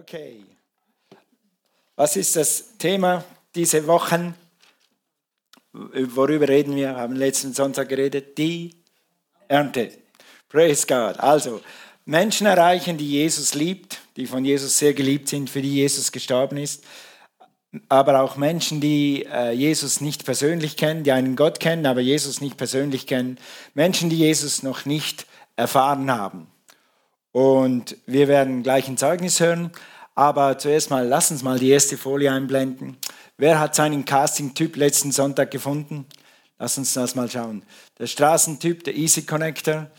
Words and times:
Okay. 0.00 0.42
Was 1.94 2.16
ist 2.16 2.34
das 2.34 2.78
Thema 2.78 3.22
diese 3.54 3.86
Wochen? 3.86 4.34
Worüber 5.72 6.48
reden 6.48 6.74
wir? 6.74 6.92
Wir 6.92 6.96
haben 6.96 7.16
letzten 7.16 7.52
Sonntag 7.52 7.90
geredet. 7.90 8.38
Die 8.38 8.76
Ernte. 9.46 9.92
Praise 10.48 10.86
God. 10.86 11.20
Also, 11.20 11.60
Menschen 12.06 12.46
erreichen, 12.46 12.96
die 12.96 13.10
Jesus 13.10 13.52
liebt, 13.54 14.00
die 14.16 14.26
von 14.26 14.42
Jesus 14.42 14.78
sehr 14.78 14.94
geliebt 14.94 15.28
sind, 15.28 15.50
für 15.50 15.60
die 15.60 15.74
Jesus 15.74 16.12
gestorben 16.12 16.56
ist. 16.56 16.82
Aber 17.90 18.22
auch 18.22 18.36
Menschen, 18.36 18.80
die 18.80 19.26
äh, 19.30 19.52
Jesus 19.52 20.00
nicht 20.00 20.24
persönlich 20.24 20.78
kennen, 20.78 21.04
die 21.04 21.12
einen 21.12 21.36
Gott 21.36 21.60
kennen, 21.60 21.84
aber 21.84 22.00
Jesus 22.00 22.40
nicht 22.40 22.56
persönlich 22.56 23.06
kennen. 23.06 23.36
Menschen, 23.74 24.08
die 24.08 24.18
Jesus 24.18 24.62
noch 24.62 24.86
nicht 24.86 25.26
erfahren 25.56 26.10
haben. 26.10 26.46
Und 27.32 27.96
wir 28.06 28.28
werden 28.28 28.62
gleich 28.62 28.88
ein 28.88 28.96
Zeugnis 28.96 29.40
hören. 29.40 29.70
Aber 30.14 30.58
zuerst 30.58 30.90
mal, 30.90 31.06
lass 31.06 31.30
uns 31.30 31.42
mal 31.42 31.58
die 31.58 31.70
erste 31.70 31.96
Folie 31.96 32.30
einblenden. 32.32 32.96
Wer 33.36 33.58
hat 33.58 33.74
seinen 33.74 34.04
Casting-Typ 34.04 34.76
letzten 34.76 35.12
Sonntag 35.12 35.50
gefunden? 35.50 36.06
Lass 36.58 36.76
uns 36.76 36.92
das 36.92 37.14
mal 37.14 37.30
schauen. 37.30 37.62
Der 37.98 38.06
Straßentyp, 38.06 38.84
der 38.84 38.94
Easy 38.94 39.22
Connector. 39.22 39.90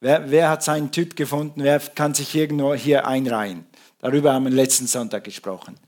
Wer, 0.00 0.30
wer 0.30 0.50
hat 0.50 0.62
seinen 0.62 0.90
Typ 0.92 1.16
gefunden? 1.16 1.62
Wer 1.62 1.78
kann 1.80 2.12
sich 2.12 2.34
irgendwo 2.34 2.74
hier 2.74 3.06
einreihen? 3.06 3.64
Darüber 4.00 4.34
haben 4.34 4.44
wir 4.44 4.50
letzten 4.50 4.86
Sonntag 4.86 5.24
gesprochen. 5.24 5.78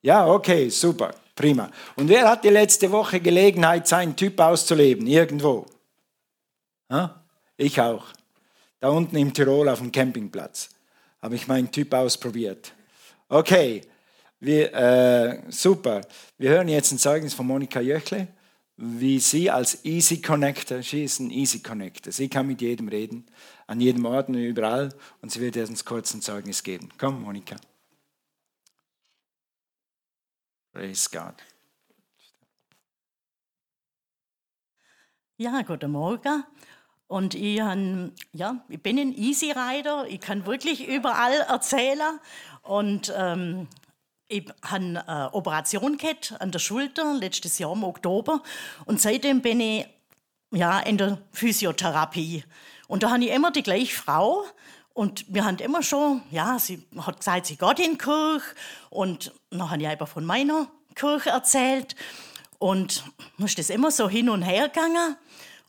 Ja, 0.00 0.26
okay, 0.26 0.68
super, 0.68 1.14
prima. 1.34 1.70
Und 1.96 2.08
wer 2.08 2.28
hat 2.28 2.44
die 2.44 2.48
letzte 2.48 2.90
Woche 2.90 3.20
Gelegenheit, 3.20 3.86
seinen 3.86 4.16
Typ 4.16 4.40
auszuleben? 4.40 5.06
Irgendwo? 5.06 5.66
Ich 7.56 7.80
auch. 7.80 8.06
Da 8.82 8.88
unten 8.88 9.16
im 9.16 9.32
Tirol 9.32 9.68
auf 9.68 9.78
dem 9.78 9.92
Campingplatz 9.92 10.70
habe 11.22 11.36
ich 11.36 11.46
meinen 11.46 11.70
Typ 11.70 11.94
ausprobiert. 11.94 12.74
Okay, 13.28 13.82
wir, 14.40 14.74
äh, 14.74 15.42
super. 15.52 16.00
Wir 16.36 16.50
hören 16.50 16.66
jetzt 16.66 16.90
ein 16.90 16.98
Zeugnis 16.98 17.32
von 17.32 17.46
Monika 17.46 17.80
Jöchle, 17.80 18.26
wie 18.76 19.20
sie 19.20 19.48
als 19.48 19.84
Easy 19.84 20.20
Connector, 20.20 20.82
sie 20.82 21.04
ist 21.04 21.20
ein 21.20 21.30
Easy 21.30 21.60
Connector, 21.60 22.12
sie 22.12 22.28
kann 22.28 22.48
mit 22.48 22.60
jedem 22.60 22.88
reden, 22.88 23.24
an 23.68 23.80
jedem 23.80 24.04
Ort 24.04 24.28
und 24.28 24.34
überall 24.34 24.92
und 25.20 25.30
sie 25.30 25.40
wird 25.40 25.56
uns 25.58 25.84
kurz 25.84 26.12
ein 26.12 26.20
Zeugnis 26.20 26.64
geben. 26.64 26.88
Komm, 26.98 27.22
Monika. 27.22 27.54
Praise 30.72 31.08
God. 31.08 31.36
Ja, 35.36 35.62
guten 35.62 35.92
Morgen. 35.92 36.44
Und 37.12 37.34
ich, 37.34 37.56
ja, 37.56 38.56
ich 38.70 38.82
bin 38.82 38.98
ein 38.98 39.12
Easy 39.12 39.52
Rider, 39.52 40.06
ich 40.08 40.18
kann 40.18 40.46
wirklich 40.46 40.88
überall 40.88 41.42
erzählen. 41.46 42.18
Und 42.62 43.12
ähm, 43.14 43.68
ich 44.28 44.46
habe 44.64 45.02
eine 45.04 45.34
Operation 45.34 45.98
gehabt 45.98 46.34
an 46.38 46.52
der 46.52 46.58
Schulter 46.58 47.12
letztes 47.12 47.58
Jahr 47.58 47.74
im 47.74 47.84
Oktober. 47.84 48.42
Und 48.86 48.98
seitdem 48.98 49.42
bin 49.42 49.60
ich 49.60 49.86
ja, 50.52 50.80
in 50.80 50.96
der 50.96 51.18
Physiotherapie. 51.32 52.44
Und 52.88 53.02
da 53.02 53.10
habe 53.10 53.24
ich 53.24 53.30
immer 53.30 53.50
die 53.50 53.62
gleiche 53.62 53.94
Frau. 53.94 54.44
Und 54.94 55.26
wir 55.28 55.44
haben 55.44 55.58
immer 55.58 55.82
schon, 55.82 56.22
ja, 56.30 56.58
sie 56.58 56.82
hat 56.96 57.18
gesagt, 57.18 57.44
sie 57.44 57.56
geht 57.56 57.78
in 57.78 57.92
die 57.92 57.98
Kirche. 57.98 58.54
Und 58.88 59.34
dann 59.50 59.70
habe 59.70 59.82
ich 59.82 59.88
einfach 59.88 60.08
von 60.08 60.24
meiner 60.24 60.68
Kirche 60.94 61.28
erzählt. 61.28 61.94
Und 62.58 63.04
dann 63.36 63.48
ist 63.48 63.58
das 63.58 63.68
immer 63.68 63.90
so 63.90 64.08
hin 64.08 64.30
und 64.30 64.40
her 64.40 64.70
gegangen. 64.70 65.16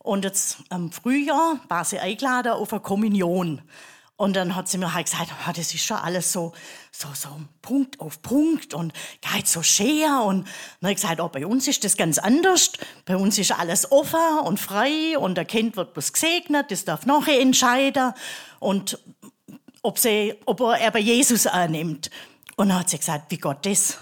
Und 0.04 0.26
jetzt 0.26 0.58
im 0.70 0.92
Frühjahr 0.92 1.60
war 1.70 1.86
sie 1.86 1.98
eingeladen 1.98 2.52
auf 2.52 2.74
eine 2.74 2.82
Kommunion. 2.82 3.62
Und 4.16 4.36
dann 4.36 4.56
hat 4.56 4.68
sie 4.70 4.78
mir 4.78 4.94
halt 4.94 5.08
gesagt, 5.08 5.32
oh, 5.32 5.52
das 5.56 5.74
ist 5.74 5.84
schon 5.84 5.98
alles 5.98 6.32
so, 6.32 6.54
so, 6.92 7.08
so 7.14 7.30
Punkt 7.62 8.00
auf 8.00 8.22
Punkt 8.22 8.74
und 8.74 8.94
geht 9.34 9.48
so 9.48 9.64
schwer. 9.64 10.24
Und 10.24 10.46
dann 10.80 10.90
habe 10.90 10.92
ich 10.92 11.02
gesagt, 11.02 11.20
oh, 11.20 11.30
bei 11.30 11.48
uns 11.48 11.68
ist 11.68 11.84
das 11.84 11.98
ganz 11.98 12.20
anders. 12.20 12.74
Bei 13.06 13.18
uns 13.18 13.40
ist 13.40 13.58
alles 13.58 13.92
offen 13.92 14.40
und 14.44 14.60
frei 14.60 15.18
und 15.18 15.36
der 15.36 15.46
Kind 15.46 15.78
wird 15.78 15.94
bloß 15.94 16.14
gesegnet, 16.14 16.70
das 16.70 16.86
darf 16.86 17.06
nachher 17.06 17.40
entscheiden. 17.42 18.14
Und 18.60 19.00
ob, 19.82 19.98
sie, 19.98 20.36
ob 20.46 20.62
er 20.62 20.92
bei 20.92 21.00
Jesus 21.00 21.48
annimmt. 21.48 22.12
Und 22.56 22.70
dann 22.70 22.80
hat 22.80 22.90
sie 22.90 23.00
gesagt, 23.00 23.32
wie 23.32 23.38
Gott 23.38 23.66
das? 23.66 23.98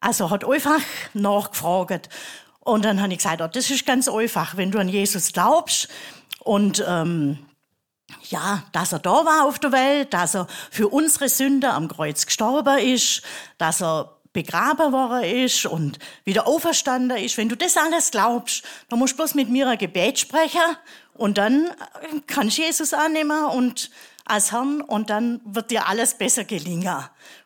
Also 0.00 0.28
hat 0.28 0.44
einfach 0.44 0.80
nachgefragt. 1.14 2.10
Und 2.64 2.84
dann 2.84 3.00
habe 3.00 3.12
ich 3.12 3.18
gesagt, 3.18 3.42
oh, 3.42 3.46
das 3.46 3.70
ist 3.70 3.86
ganz 3.86 4.08
einfach, 4.08 4.56
wenn 4.56 4.70
du 4.70 4.78
an 4.78 4.88
Jesus 4.88 5.32
glaubst 5.32 5.88
und 6.40 6.84
ähm, 6.86 7.38
ja, 8.28 8.64
dass 8.72 8.92
er 8.92 8.98
da 8.98 9.24
war 9.24 9.44
auf 9.44 9.58
der 9.58 9.72
Welt, 9.72 10.12
dass 10.14 10.34
er 10.34 10.46
für 10.70 10.88
unsere 10.88 11.28
Sünde 11.28 11.70
am 11.70 11.88
Kreuz 11.88 12.26
gestorben 12.26 12.78
ist, 12.78 13.22
dass 13.58 13.82
er 13.82 14.16
begraben 14.32 14.92
worden 14.92 15.24
ist 15.24 15.66
und 15.66 15.98
wieder 16.24 16.46
auferstanden 16.46 17.16
ist. 17.18 17.36
Wenn 17.38 17.48
du 17.48 17.56
das 17.56 17.76
alles 17.76 18.10
glaubst, 18.10 18.64
dann 18.88 18.98
musst 18.98 19.12
du 19.12 19.18
bloß 19.18 19.34
mit 19.34 19.48
mir 19.48 19.68
ein 19.68 19.78
Gebet 19.78 20.18
sprechen 20.18 20.60
und 21.14 21.38
dann 21.38 21.66
äh, 21.66 22.20
kannst 22.26 22.58
du 22.58 22.62
Jesus 22.62 22.92
annehmen 22.92 23.44
und 23.46 23.90
als 24.24 24.52
Herrn 24.52 24.80
und 24.80 25.10
dann 25.10 25.40
wird 25.44 25.70
dir 25.70 25.86
alles 25.86 26.14
besser 26.14 26.44
gelingen. 26.44 27.04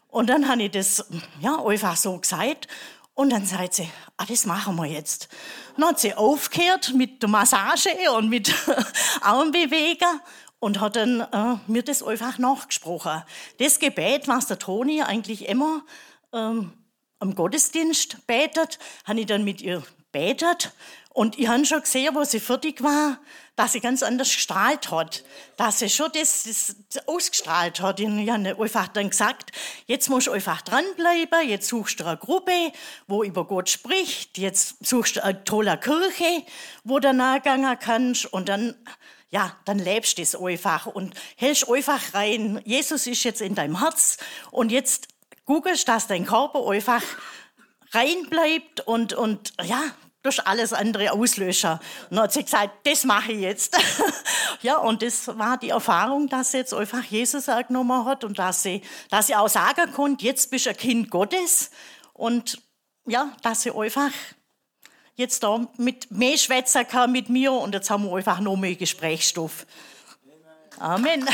Und 0.09 0.31
dann 0.31 0.49
habe 0.49 0.63
ich 0.63 0.71
das 0.71 1.05
ja, 1.41 1.63
einfach 1.65 1.97
so 1.97 2.17
gesagt 2.19 2.69
und 3.15 3.31
dann 3.31 3.45
sagt 3.45 3.75
sie, 3.75 3.89
ah, 4.19 4.27
das 4.27 4.45
machen 4.45 4.77
wir 4.77 4.87
jetzt. 4.87 5.29
Dann 5.77 5.89
hat 5.89 6.01
sie 6.01 6.15
aufgehört 6.15 6.93
mit 6.95 7.23
der 7.23 7.29
Massage 7.29 7.91
und 8.15 8.29
mit 8.29 8.53
Armbewegen 9.21 10.21
und 10.61 10.81
hat 10.81 10.97
dann 10.97 11.21
äh, 11.21 11.57
mir 11.67 11.83
das 11.83 12.03
einfach 12.03 12.39
nachgesprochen. 12.39 13.23
Das 13.59 13.79
Gebet, 13.79 14.29
was 14.29 14.47
der 14.47 14.59
Toni 14.59 15.03
eigentlich 15.03 15.49
immer 15.49 15.83
ähm, 16.33 16.73
am 17.21 17.35
Gottesdienst 17.35 18.27
betet, 18.27 18.79
habe 19.05 19.21
ich 19.21 19.27
dann 19.27 19.45
mit 19.45 19.63
ihr 19.63 19.83
betet 20.13 20.73
und 21.19 21.37
ich 21.37 21.49
habe 21.49 21.67
schon 21.67 21.81
gesehen, 21.81 22.15
wo 22.15 22.23
sie 22.23 22.39
fertig 22.39 22.81
war, 22.81 23.19
dass 23.57 23.73
sie 23.73 23.81
ganz 23.81 24.05
anders 24.05 24.33
gestrahlt 24.33 24.93
hat. 24.93 25.25
Dass 25.57 25.81
sie 25.81 25.91
schon 25.91 26.13
das, 26.15 26.45
das 26.45 27.09
ausgestrahlt 27.09 27.81
hat. 27.81 27.99
Ich 27.99 28.07
habe 28.07 28.63
einfach 28.63 28.87
dann 28.87 29.11
gesagt, 29.11 29.51
jetzt 29.87 30.09
musst 30.11 30.29
du 30.29 30.31
einfach 30.31 30.63
dranbleiben, 30.63 31.49
jetzt 31.49 31.67
suchst 31.67 31.99
du 31.99 32.05
eine 32.05 32.19
Gruppe, 32.19 32.71
wo 33.09 33.25
über 33.25 33.49
Gott 33.49 33.69
spricht, 33.69 34.39
jetzt 34.39 34.87
suchst 34.87 35.17
du 35.17 35.25
eine 35.25 35.43
tolle 35.43 35.77
Kirche, 35.77 36.45
wo 36.85 37.01
du 37.01 37.13
nachgehen 37.13 37.67
kannst 37.81 38.33
und 38.33 38.49
dann 38.49 38.77
ja, 39.31 39.57
dann 39.65 39.81
lebst 39.81 40.19
du 40.19 40.23
es 40.23 40.37
einfach 40.37 40.87
und 40.87 41.15
hältst 41.35 41.69
einfach 41.69 42.15
rein. 42.15 42.63
Jesus 42.65 43.09
ist 43.09 43.25
jetzt 43.25 43.41
in 43.41 43.57
deinem 43.57 43.81
Herz 43.81 44.19
und 44.53 44.71
jetzt 44.71 45.09
googelst, 45.47 45.89
dass 45.89 46.07
dein 46.07 46.27
Körper 46.27 46.65
einfach 46.69 47.03
reinbleibt 47.93 48.87
und, 48.87 49.15
und 49.15 49.53
ja, 49.65 49.83
durch 50.29 50.47
alles 50.47 50.73
andere 50.73 51.13
auslöschen. 51.13 51.73
Und 52.11 52.17
dann 52.17 52.25
hat 52.25 52.33
sie 52.33 52.45
gesagt, 52.45 52.87
das 52.87 53.05
mache 53.05 53.33
ich 53.33 53.41
jetzt. 53.41 53.77
ja, 54.63 54.77
und 54.77 55.03
das 55.03 55.29
war 55.39 55.57
die 55.57 55.71
Erfahrung, 55.71 56.29
dass 56.29 56.53
sie 56.53 56.59
jetzt 56.59 56.75
einfach 56.75 57.05
Jesus 57.05 57.49
angenommen 57.49 58.05
hat 58.05 58.25
und 58.25 58.39
dass 58.39 58.63
sie, 58.63 58.83
dass 59.11 59.29
sie 59.29 59.35
auch 59.35 59.49
sagen 59.49 59.93
konnte, 59.93 60.25
jetzt 60.25 60.51
bist 60.51 60.67
du 60.67 60.71
ein 60.71 60.77
Kind 60.77 61.11
Gottes. 61.11 61.71
Und 62.13 62.61
ja, 63.07 63.33
dass 63.43 63.63
sie 63.63 63.73
einfach 63.75 64.11
jetzt 65.15 65.43
da 65.43 65.67
mit 65.77 66.11
mehr 66.11 66.37
schwätzen 66.39 66.87
kann 66.87 67.11
mit 67.11 67.29
mir 67.29 67.53
und 67.53 67.75
jetzt 67.75 67.91
haben 67.91 68.05
wir 68.05 68.17
einfach 68.17 68.41
noch 68.41 68.57
mehr 68.57 68.77
Gesprächsstoff. 68.77 69.67
Amen. 70.79 71.27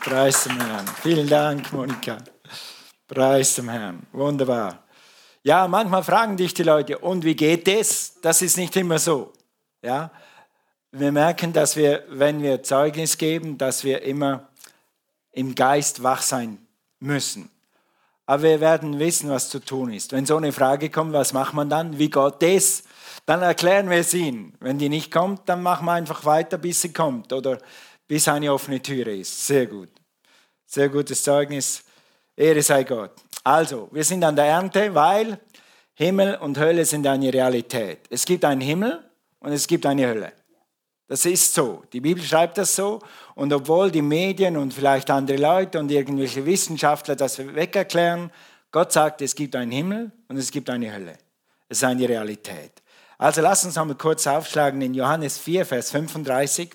Preis 0.00 0.44
dem 0.44 0.60
Herrn. 0.60 0.86
Vielen 1.02 1.28
Dank, 1.28 1.72
Monika. 1.72 2.18
Preis 3.06 3.54
dem 3.54 3.68
Herrn. 3.68 4.06
Wunderbar. 4.12 4.83
Ja, 5.46 5.68
manchmal 5.68 6.02
fragen 6.02 6.38
dich 6.38 6.54
die 6.54 6.62
Leute, 6.62 6.98
und 6.98 7.22
wie 7.22 7.36
geht 7.36 7.68
es? 7.68 8.18
Das 8.22 8.40
ist 8.40 8.56
nicht 8.56 8.74
immer 8.76 8.98
so. 8.98 9.30
Ja, 9.82 10.10
wir 10.90 11.12
merken, 11.12 11.52
dass 11.52 11.76
wir, 11.76 12.02
wenn 12.08 12.40
wir 12.40 12.62
Zeugnis 12.62 13.18
geben, 13.18 13.58
dass 13.58 13.84
wir 13.84 14.00
immer 14.02 14.48
im 15.32 15.54
Geist 15.54 16.02
wach 16.02 16.22
sein 16.22 16.66
müssen. 16.98 17.50
Aber 18.24 18.42
wir 18.42 18.60
werden 18.62 18.98
wissen, 18.98 19.28
was 19.28 19.50
zu 19.50 19.58
tun 19.58 19.92
ist. 19.92 20.12
Wenn 20.12 20.24
so 20.24 20.38
eine 20.38 20.50
Frage 20.50 20.88
kommt, 20.88 21.12
was 21.12 21.34
macht 21.34 21.52
man 21.52 21.68
dann? 21.68 21.98
Wie 21.98 22.08
geht 22.08 22.34
das? 22.40 22.82
Dann 23.26 23.42
erklären 23.42 23.90
wir 23.90 23.98
es 23.98 24.14
ihnen. 24.14 24.54
Wenn 24.60 24.78
die 24.78 24.88
nicht 24.88 25.12
kommt, 25.12 25.46
dann 25.46 25.62
machen 25.62 25.84
wir 25.84 25.92
einfach 25.92 26.24
weiter, 26.24 26.56
bis 26.56 26.80
sie 26.80 26.94
kommt 26.94 27.34
oder 27.34 27.58
bis 28.08 28.28
eine 28.28 28.50
offene 28.50 28.80
Türe 28.80 29.14
ist. 29.14 29.46
Sehr 29.46 29.66
gut. 29.66 29.90
Sehr 30.64 30.88
gutes 30.88 31.22
Zeugnis. 31.22 31.84
Ehre 32.34 32.62
sei 32.62 32.84
Gott. 32.84 33.23
Also, 33.44 33.88
wir 33.92 34.04
sind 34.04 34.24
an 34.24 34.34
der 34.34 34.46
Ernte, 34.46 34.94
weil 34.94 35.38
Himmel 35.94 36.36
und 36.36 36.58
Hölle 36.58 36.84
sind 36.84 37.06
eine 37.06 37.32
Realität. 37.32 38.00
Es 38.10 38.24
gibt 38.24 38.44
einen 38.44 38.62
Himmel 38.62 39.04
und 39.38 39.52
es 39.52 39.66
gibt 39.66 39.84
eine 39.86 40.06
Hölle. 40.06 40.32
Das 41.06 41.26
ist 41.26 41.52
so. 41.52 41.82
Die 41.92 42.00
Bibel 42.00 42.24
schreibt 42.24 42.56
das 42.56 42.74
so. 42.74 43.00
Und 43.34 43.52
obwohl 43.52 43.90
die 43.90 44.02
Medien 44.02 44.56
und 44.56 44.72
vielleicht 44.72 45.10
andere 45.10 45.36
Leute 45.36 45.78
und 45.78 45.90
irgendwelche 45.90 46.44
Wissenschaftler 46.46 47.14
das 47.14 47.38
wegerklären, 47.38 48.32
Gott 48.72 48.92
sagt, 48.92 49.20
es 49.20 49.34
gibt 49.34 49.54
einen 49.54 49.70
Himmel 49.70 50.10
und 50.28 50.36
es 50.38 50.50
gibt 50.50 50.70
eine 50.70 50.92
Hölle. 50.92 51.18
Es 51.68 51.78
ist 51.78 51.84
eine 51.84 52.08
Realität. 52.08 52.82
Also 53.18 53.42
lass 53.42 53.64
uns 53.64 53.76
einmal 53.76 53.96
kurz 53.96 54.26
aufschlagen 54.26 54.80
in 54.80 54.94
Johannes 54.94 55.38
4, 55.38 55.66
Vers 55.66 55.90
35. 55.90 56.70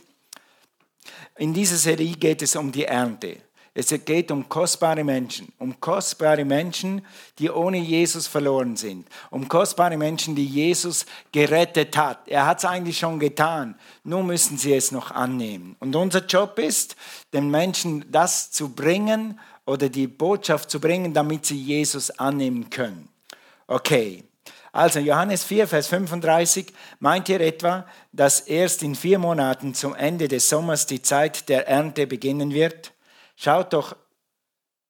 In 1.38 1.54
dieser 1.54 1.76
Serie 1.76 2.14
geht 2.14 2.42
es 2.42 2.56
um 2.56 2.72
die 2.72 2.86
Ernte. 2.86 3.38
Es 3.74 3.94
geht 4.06 4.32
um 4.32 4.50
kostbare 4.50 5.04
Menschen, 5.04 5.54
um 5.60 5.80
kostbare 5.80 6.44
Menschen, 6.44 7.06
die 7.38 7.50
ohne 7.50 7.78
Jesus 7.78 8.28
verloren 8.28 8.76
sind, 8.76 9.08
um 9.30 9.48
kostbare 9.48 9.96
Menschen, 9.96 10.36
die 10.36 10.46
Jesus 10.46 11.06
gerettet 11.32 11.96
hat. 11.96 12.28
Er 12.28 12.46
hat 12.46 12.60
es 12.60 12.66
eigentlich 12.66 12.98
schon 12.98 13.20
getan, 13.20 13.76
nur 14.04 14.24
müssen 14.24 14.58
sie 14.58 14.74
es 14.74 14.92
noch 14.92 15.12
annehmen. 15.12 15.76
Und 15.80 15.96
unser 15.96 16.26
Job 16.26 16.58
ist, 16.58 16.96
den 17.32 17.50
Menschen 17.50 18.06
das 18.12 18.52
zu 18.52 18.70
bringen 18.70 19.40
oder 19.66 19.88
die 19.88 20.08
Botschaft 20.08 20.72
zu 20.72 20.80
bringen, 20.80 21.14
damit 21.14 21.46
sie 21.46 21.58
Jesus 21.58 22.10
annehmen 22.12 22.70
können. 22.70 23.08
Okay. 23.68 24.24
Also 24.72 25.00
Johannes 25.00 25.44
4, 25.44 25.68
Vers 25.68 25.88
35, 25.88 26.74
meint 27.00 27.28
ihr 27.30 27.42
etwa, 27.42 27.88
dass 28.12 28.42
erst 28.42 28.84
in 28.84 28.94
vier 28.94 29.18
Monaten 29.18 29.74
zum 29.74 29.96
Ende 29.96 30.28
des 30.28 30.48
Sommers 30.48 30.86
die 30.86 31.02
Zeit 31.02 31.50
der 31.50 31.68
Ernte 31.68 32.06
beginnen 32.06 32.54
wird? 32.54 32.94
Schaut, 33.42 33.72
doch, 33.72 33.96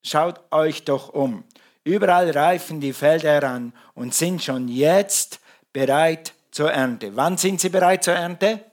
schaut 0.04 0.42
euch 0.51 0.84
doch 0.84 1.10
um. 1.10 1.44
Überall 1.84 2.31
reifen 2.31 2.81
die 2.81 2.94
Felder 2.94 3.34
heran 3.34 3.74
und 3.94 4.16
sind 4.16 4.44
schon 4.44 4.68
jetzt 4.68 5.40
bereit 5.72 6.34
zur 6.50 6.72
Ernte. 6.72 7.16
Wann 7.16 7.38
sind 7.38 7.62
sie 7.62 7.69
bereit 7.69 8.04
zur 8.04 8.16
Ernte? 8.16 8.66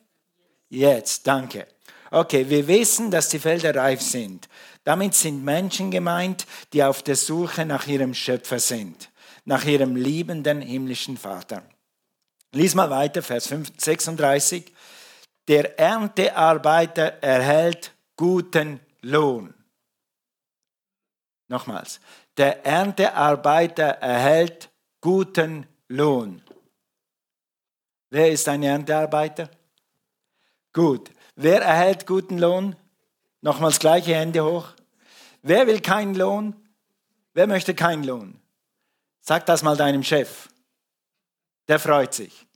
Jetzt, 0.71 1.27
danke. 1.27 1.67
Okay, 2.11 2.49
wir 2.49 2.67
wissen, 2.67 3.11
dass 3.11 3.29
die 3.29 3.39
Felder 3.39 3.75
reif 3.75 4.01
sind. 4.01 4.49
Damit 4.83 5.15
sind 5.15 5.45
Menschen 5.45 5.91
gemeint, 5.91 6.47
die 6.73 6.83
auf 6.83 7.03
der 7.03 7.17
Suche 7.17 7.67
nach 7.67 7.87
ihrem 7.87 8.15
Schöpfer 8.15 8.59
sind, 8.59 9.11
nach 9.45 9.67
ihrem 9.67 9.95
liebenden 9.95 10.63
himmlischen 10.63 11.19
Vater. 11.19 11.63
Lies 12.53 12.75
mal 12.75 12.89
weiter, 12.89 13.23
Vers 13.23 13.53
36. 13.77 14.73
Der 15.49 15.79
Erntearbeiter 15.79 17.23
erhält 17.23 17.93
guten 18.17 18.81
Lohn. 19.03 19.53
Nochmals, 21.49 22.01
der 22.37 22.67
Erntearbeiter 22.67 23.85
erhält 23.85 24.71
guten 25.01 25.67
Lohn. 25.89 26.43
Wer 28.11 28.33
ist 28.33 28.49
ein 28.49 28.63
Erntearbeiter? 28.63 29.51
Gut. 30.73 31.11
Wer 31.37 31.63
erhält 31.63 32.07
guten 32.07 32.39
Lohn? 32.39 32.77
Nochmals 33.43 33.79
gleiche 33.79 34.15
Hände 34.15 34.45
hoch. 34.45 34.69
Wer 35.43 35.67
will 35.67 35.81
keinen 35.81 36.15
Lohn? 36.15 36.57
Wer 37.35 37.47
möchte 37.47 37.75
keinen 37.75 38.05
Lohn? 38.05 38.41
Sag 39.21 39.47
das 39.47 39.63
mal 39.63 39.77
deinem 39.77 40.03
Chef. 40.03 40.49
Der 41.69 41.79
freut 41.79 42.15
sich. 42.15 42.47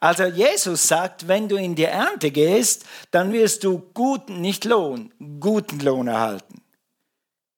Also 0.00 0.24
Jesus 0.24 0.86
sagt, 0.86 1.26
wenn 1.26 1.48
du 1.48 1.56
in 1.56 1.74
die 1.74 1.84
Ernte 1.84 2.30
gehst, 2.30 2.86
dann 3.10 3.32
wirst 3.32 3.64
du 3.64 3.80
guten, 3.94 4.40
nicht 4.40 4.64
Lohn, 4.64 5.12
guten 5.40 5.80
Lohn 5.80 6.06
erhalten. 6.06 6.47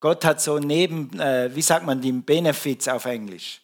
Gott 0.01 0.25
hat 0.25 0.41
so 0.41 0.57
neben, 0.57 1.17
äh, 1.19 1.55
wie 1.55 1.61
sagt 1.61 1.85
man, 1.85 2.01
die 2.01 2.11
Benefits 2.11 2.87
auf 2.87 3.05
Englisch. 3.05 3.61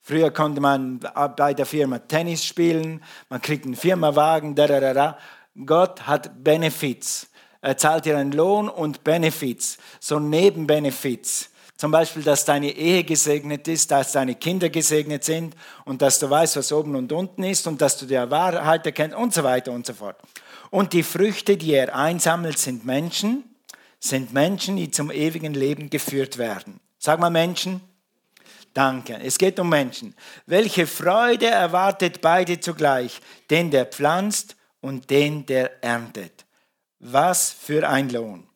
Früher 0.00 0.30
konnte 0.30 0.60
man 0.60 1.00
bei 1.36 1.52
der 1.52 1.66
Firma 1.66 1.98
Tennis 1.98 2.44
spielen, 2.44 3.02
man 3.28 3.42
kriegt 3.42 3.66
einen 3.66 3.76
Firmawagen, 3.76 4.54
da, 4.54 4.66
da, 4.66 4.80
da, 4.80 4.94
da. 4.94 5.18
Gott 5.66 6.06
hat 6.06 6.42
Benefits. 6.42 7.28
Er 7.60 7.76
zahlt 7.76 8.04
dir 8.04 8.16
einen 8.16 8.32
Lohn 8.32 8.68
und 8.68 9.04
Benefits, 9.04 9.78
so 10.00 10.18
Nebenbenefits. 10.18 11.50
Zum 11.76 11.90
Beispiel, 11.90 12.22
dass 12.22 12.46
deine 12.46 12.70
Ehe 12.70 13.04
gesegnet 13.04 13.68
ist, 13.68 13.90
dass 13.90 14.12
deine 14.12 14.34
Kinder 14.36 14.70
gesegnet 14.70 15.24
sind 15.24 15.54
und 15.84 16.00
dass 16.00 16.18
du 16.18 16.30
weißt, 16.30 16.56
was 16.56 16.72
oben 16.72 16.96
und 16.96 17.12
unten 17.12 17.42
ist 17.42 17.66
und 17.66 17.82
dass 17.82 17.98
du 17.98 18.06
die 18.06 18.14
Wahrheit 18.14 18.86
erkennst 18.86 19.16
und 19.16 19.34
so 19.34 19.44
weiter 19.44 19.72
und 19.72 19.84
so 19.84 19.92
fort. 19.92 20.16
Und 20.70 20.94
die 20.94 21.02
Früchte, 21.02 21.58
die 21.58 21.72
er 21.72 21.94
einsammelt, 21.94 22.58
sind 22.58 22.86
Menschen, 22.86 23.44
sind 24.08 24.32
Menschen, 24.32 24.76
die 24.76 24.90
zum 24.90 25.10
ewigen 25.10 25.54
Leben 25.54 25.90
geführt 25.90 26.38
werden. 26.38 26.80
Sag 26.98 27.20
mal 27.20 27.30
Menschen. 27.30 27.80
Danke. 28.74 29.18
Es 29.22 29.38
geht 29.38 29.58
um 29.58 29.68
Menschen. 29.68 30.14
Welche 30.44 30.86
Freude 30.86 31.46
erwartet 31.46 32.20
beide 32.20 32.60
zugleich, 32.60 33.20
den, 33.48 33.70
der 33.70 33.86
pflanzt 33.86 34.56
und 34.80 35.08
den, 35.08 35.46
der 35.46 35.82
erntet. 35.82 36.44
Was 36.98 37.52
für 37.52 37.88
ein 37.88 38.10
Lohn. 38.10 38.46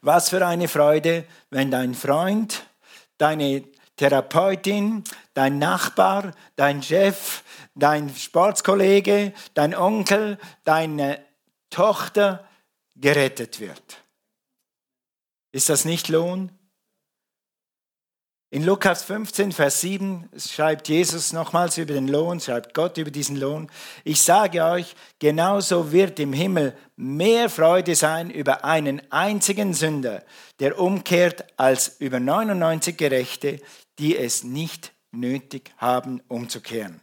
Was 0.00 0.28
für 0.28 0.46
eine 0.46 0.68
Freude, 0.68 1.24
wenn 1.50 1.70
dein 1.70 1.94
Freund, 1.94 2.66
deine 3.18 3.64
Therapeutin, 3.96 5.02
dein 5.34 5.58
Nachbar, 5.58 6.32
dein 6.56 6.82
Chef, 6.82 7.42
dein 7.74 8.14
Sportskollege, 8.14 9.32
dein 9.54 9.74
Onkel, 9.74 10.38
deine 10.64 11.24
Tochter 11.70 12.46
gerettet 12.96 13.60
wird. 13.60 14.03
Ist 15.54 15.68
das 15.68 15.84
nicht 15.84 16.08
Lohn? 16.08 16.50
In 18.50 18.64
Lukas 18.64 19.04
15, 19.04 19.52
Vers 19.52 19.82
7 19.82 20.28
schreibt 20.36 20.88
Jesus 20.88 21.32
nochmals 21.32 21.78
über 21.78 21.94
den 21.94 22.08
Lohn, 22.08 22.40
schreibt 22.40 22.74
Gott 22.74 22.98
über 22.98 23.12
diesen 23.12 23.36
Lohn. 23.36 23.70
Ich 24.02 24.20
sage 24.20 24.64
euch, 24.64 24.96
genauso 25.20 25.92
wird 25.92 26.18
im 26.18 26.32
Himmel 26.32 26.76
mehr 26.96 27.48
Freude 27.48 27.94
sein 27.94 28.30
über 28.30 28.64
einen 28.64 29.00
einzigen 29.12 29.74
Sünder, 29.74 30.24
der 30.58 30.76
umkehrt, 30.80 31.44
als 31.56 32.00
über 32.00 32.18
99 32.18 32.96
Gerechte, 32.96 33.60
die 34.00 34.16
es 34.16 34.42
nicht 34.42 34.92
nötig 35.12 35.70
haben, 35.76 36.20
umzukehren. 36.26 37.00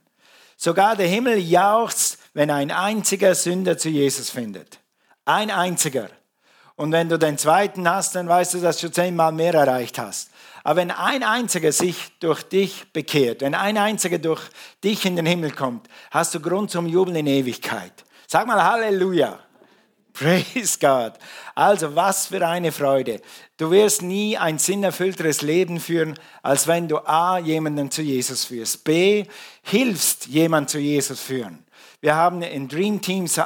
Sogar 0.58 0.98
der 0.98 1.08
Himmel 1.08 1.38
jauchzt, 1.38 2.18
wenn 2.34 2.50
ein 2.50 2.70
einziger 2.70 3.34
Sünder 3.34 3.78
zu 3.78 3.88
Jesus 3.88 4.30
findet. 4.30 4.82
Ein 5.24 5.52
einziger. 5.52 6.10
Und 6.76 6.92
wenn 6.92 7.10
du 7.10 7.18
den 7.18 7.38
zweiten 7.38 7.90
hast, 7.90 8.16
dann 8.16 8.28
weißt 8.28 8.56
du, 8.56 8.60
dass 8.60 8.80
du 8.80 8.92
zehnmal 8.92 9.32
mehr 9.32 9.54
erreicht 9.54 10.00
hast. 10.00 10.32
Aber 10.64 10.78
wenn 10.78 10.92
ein 10.92 11.24
einziger 11.24 11.72
sich 11.72 12.12
durch 12.20 12.44
dich 12.44 12.92
bekehrt, 12.94 13.42
wenn 13.42 13.56
ein 13.56 13.78
einziger 13.78 14.20
durch 14.20 14.42
dich 14.84 15.06
in 15.06 15.16
den 15.16 15.26
Himmel 15.26 15.52
kommt, 15.52 15.88
hast 16.12 16.36
du 16.36 16.40
Grund 16.40 16.70
zum 16.70 16.86
Jubeln 16.86 17.16
in 17.16 17.28
Ewigkeit. 17.28 17.94
Sag 18.28 18.48
mal 18.48 18.64
Halleluja. 18.64 19.40
Praise 20.14 20.78
God. 20.80 21.14
Also 21.56 21.96
was 21.96 22.28
für 22.28 22.46
eine 22.46 22.72
Freude. 22.72 23.22
Du 23.58 23.72
wirst 23.72 24.02
nie 24.02 24.38
ein 24.38 24.60
sinnerfüllteres 24.60 25.42
Leben 25.42 25.80
führen, 25.80 26.20
als 26.44 26.68
wenn 26.68 26.88
du 26.88 26.98
A, 26.98 27.40
jemanden 27.40 27.90
zu 27.90 28.02
Jesus 28.02 28.46
führst, 28.46 28.84
B, 28.84 29.26
hilfst, 29.64 30.28
jemanden 30.28 30.68
zu 30.68 30.80
Jesus 30.80 31.20
führen. 31.20 31.66
Wir 32.04 32.16
haben 32.16 32.42
in 32.42 32.68
Dream 32.68 33.00
Teams, 33.00 33.40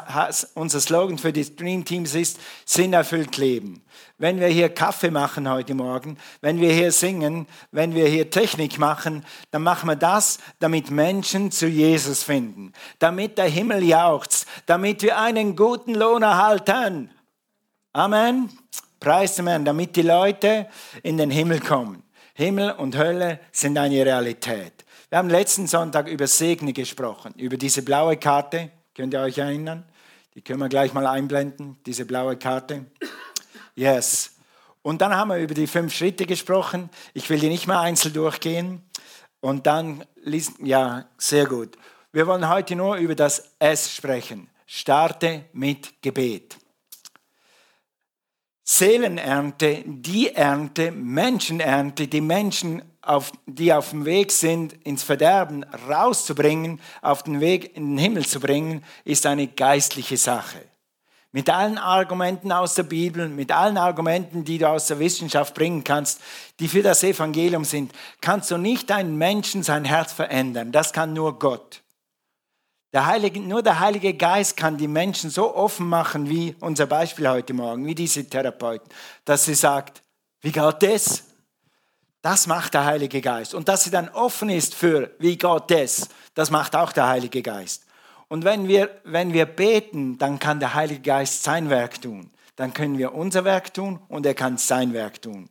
unser 0.53 0.79
Slogan 0.79 1.17
für 1.17 1.33
die 1.33 1.55
Dream 1.57 1.83
Teams 1.83 2.15
ist, 2.15 2.39
Sinn 2.63 2.93
erfüllt 2.93 3.35
leben. 3.35 3.83
Wenn 4.17 4.39
wir 4.39 4.47
hier 4.47 4.69
Kaffee 4.69 5.11
machen 5.11 5.49
heute 5.49 5.75
Morgen, 5.75 6.17
wenn 6.39 6.61
wir 6.61 6.71
hier 6.71 6.93
singen, 6.93 7.47
wenn 7.71 7.93
wir 7.93 8.07
hier 8.07 8.29
Technik 8.29 8.79
machen, 8.79 9.25
dann 9.51 9.61
machen 9.61 9.89
wir 9.89 9.97
das, 9.97 10.37
damit 10.59 10.89
Menschen 10.89 11.51
zu 11.51 11.67
Jesus 11.67 12.23
finden, 12.23 12.71
damit 12.99 13.37
der 13.37 13.49
Himmel 13.49 13.83
jauchzt, 13.83 14.47
damit 14.67 15.01
wir 15.01 15.19
einen 15.19 15.57
guten 15.57 15.93
Lohn 15.93 16.23
erhalten. 16.23 17.11
Amen. 17.91 18.49
Preis 19.01 19.35
dem 19.35 19.65
damit 19.65 19.97
die 19.97 20.01
Leute 20.01 20.67
in 21.03 21.17
den 21.17 21.29
Himmel 21.29 21.59
kommen. 21.59 22.03
Himmel 22.33 22.71
und 22.71 22.95
Hölle 22.95 23.41
sind 23.51 23.77
eine 23.77 24.05
Realität. 24.05 24.84
Wir 25.09 25.19
haben 25.19 25.29
letzten 25.29 25.67
Sonntag 25.67 26.07
über 26.07 26.25
Segne 26.25 26.73
gesprochen, 26.73 27.33
über 27.37 27.57
diese 27.57 27.83
blaue 27.83 28.17
Karte. 28.17 28.71
Könnt 28.95 29.13
ihr 29.13 29.21
euch 29.21 29.37
erinnern? 29.37 29.83
Die 30.33 30.41
können 30.41 30.59
wir 30.59 30.67
gleich 30.67 30.93
mal 30.93 31.05
einblenden, 31.05 31.77
diese 31.85 32.05
blaue 32.05 32.37
Karte. 32.37 32.85
Yes. 33.75 34.31
Und 34.81 35.01
dann 35.01 35.15
haben 35.15 35.29
wir 35.29 35.37
über 35.37 35.53
die 35.53 35.67
fünf 35.67 35.93
Schritte 35.93 36.25
gesprochen. 36.25 36.89
Ich 37.13 37.29
will 37.29 37.39
die 37.39 37.49
nicht 37.49 37.67
mehr 37.67 37.79
einzeln 37.79 38.13
durchgehen. 38.13 38.81
Und 39.41 39.67
dann, 39.67 40.03
ja, 40.63 41.05
sehr 41.17 41.45
gut. 41.45 41.77
Wir 42.11 42.25
wollen 42.25 42.49
heute 42.49 42.75
nur 42.75 42.95
über 42.95 43.13
das 43.13 43.51
S 43.59 43.93
sprechen. 43.93 44.49
Starte 44.65 45.45
mit 45.53 46.01
Gebet. 46.01 46.57
Seelenernte, 48.63 49.83
die 49.85 50.33
Ernte, 50.33 50.91
Menschenernte, 50.91 52.07
die 52.07 52.21
Menschen 52.21 52.81
auf, 53.05 53.31
die 53.45 53.71
auf 53.73 53.91
dem 53.91 54.05
Weg 54.05 54.31
sind, 54.31 54.73
ins 54.83 55.03
Verderben 55.03 55.63
rauszubringen, 55.87 56.81
auf 57.01 57.23
den 57.23 57.39
Weg 57.39 57.75
in 57.75 57.91
den 57.91 57.97
Himmel 57.97 58.25
zu 58.25 58.39
bringen, 58.39 58.83
ist 59.03 59.25
eine 59.25 59.47
geistliche 59.47 60.17
Sache. 60.17 60.61
Mit 61.31 61.49
allen 61.49 61.77
Argumenten 61.77 62.51
aus 62.51 62.75
der 62.75 62.83
Bibel, 62.83 63.27
mit 63.27 63.51
allen 63.51 63.77
Argumenten, 63.77 64.45
die 64.45 64.57
du 64.57 64.69
aus 64.69 64.87
der 64.87 64.99
Wissenschaft 64.99 65.53
bringen 65.53 65.83
kannst, 65.83 66.21
die 66.59 66.69
für 66.69 66.81
das 66.81 67.03
Evangelium 67.03 67.65
sind, 67.65 67.91
kannst 68.21 68.51
du 68.51 68.57
nicht 68.57 68.89
einen 68.91 69.17
Menschen 69.17 69.61
sein 69.61 69.83
Herz 69.83 70.13
verändern. 70.13 70.71
Das 70.71 70.93
kann 70.93 71.11
nur 71.11 71.37
Gott. 71.37 71.81
Der 72.93 73.05
Heilige, 73.05 73.41
nur 73.41 73.61
der 73.61 73.81
Heilige 73.81 74.13
Geist 74.13 74.55
kann 74.55 74.77
die 74.77 74.87
Menschen 74.87 75.29
so 75.29 75.53
offen 75.53 75.89
machen, 75.89 76.29
wie 76.29 76.55
unser 76.61 76.85
Beispiel 76.85 77.27
heute 77.27 77.53
Morgen, 77.53 77.85
wie 77.85 77.95
diese 77.95 78.23
Therapeuten, 78.23 78.87
dass 79.25 79.43
sie 79.43 79.55
sagt, 79.55 80.01
wie 80.39 80.53
geht 80.53 80.81
das? 80.81 81.23
Das 82.25 82.47
macht 82.47 82.73
der 82.73 82.85
Heilige 82.85 83.21
Geist. 83.21 83.53
Und 83.53 83.67
dass 83.67 83.83
sie 83.83 83.91
dann 83.91 84.09
offen 84.09 84.49
ist 84.49 84.73
für, 84.73 85.11
wie 85.19 85.37
Gott 85.37 85.69
das, 85.69 86.09
das 86.33 86.49
macht 86.49 86.75
auch 86.75 86.91
der 86.91 87.07
Heilige 87.07 87.43
Geist. 87.43 87.85
Und 88.29 88.43
wenn 88.43 88.67
wir, 88.67 88.89
wenn 89.03 89.31
wir 89.31 89.45
beten, 89.45 90.17
dann 90.17 90.39
kann 90.39 90.59
der 90.59 90.73
Heilige 90.73 91.01
Geist 91.01 91.43
sein 91.43 91.69
Werk 91.69 92.01
tun. 92.01 92.31
dann 92.55 92.73
können 92.73 92.97
wir 92.97 93.13
unser 93.13 93.45
Werk 93.45 93.75
tun 93.75 93.99
und 94.07 94.25
er 94.25 94.33
kann 94.33 94.57
sein 94.57 94.91
Werk 94.91 95.21
tun. 95.21 95.49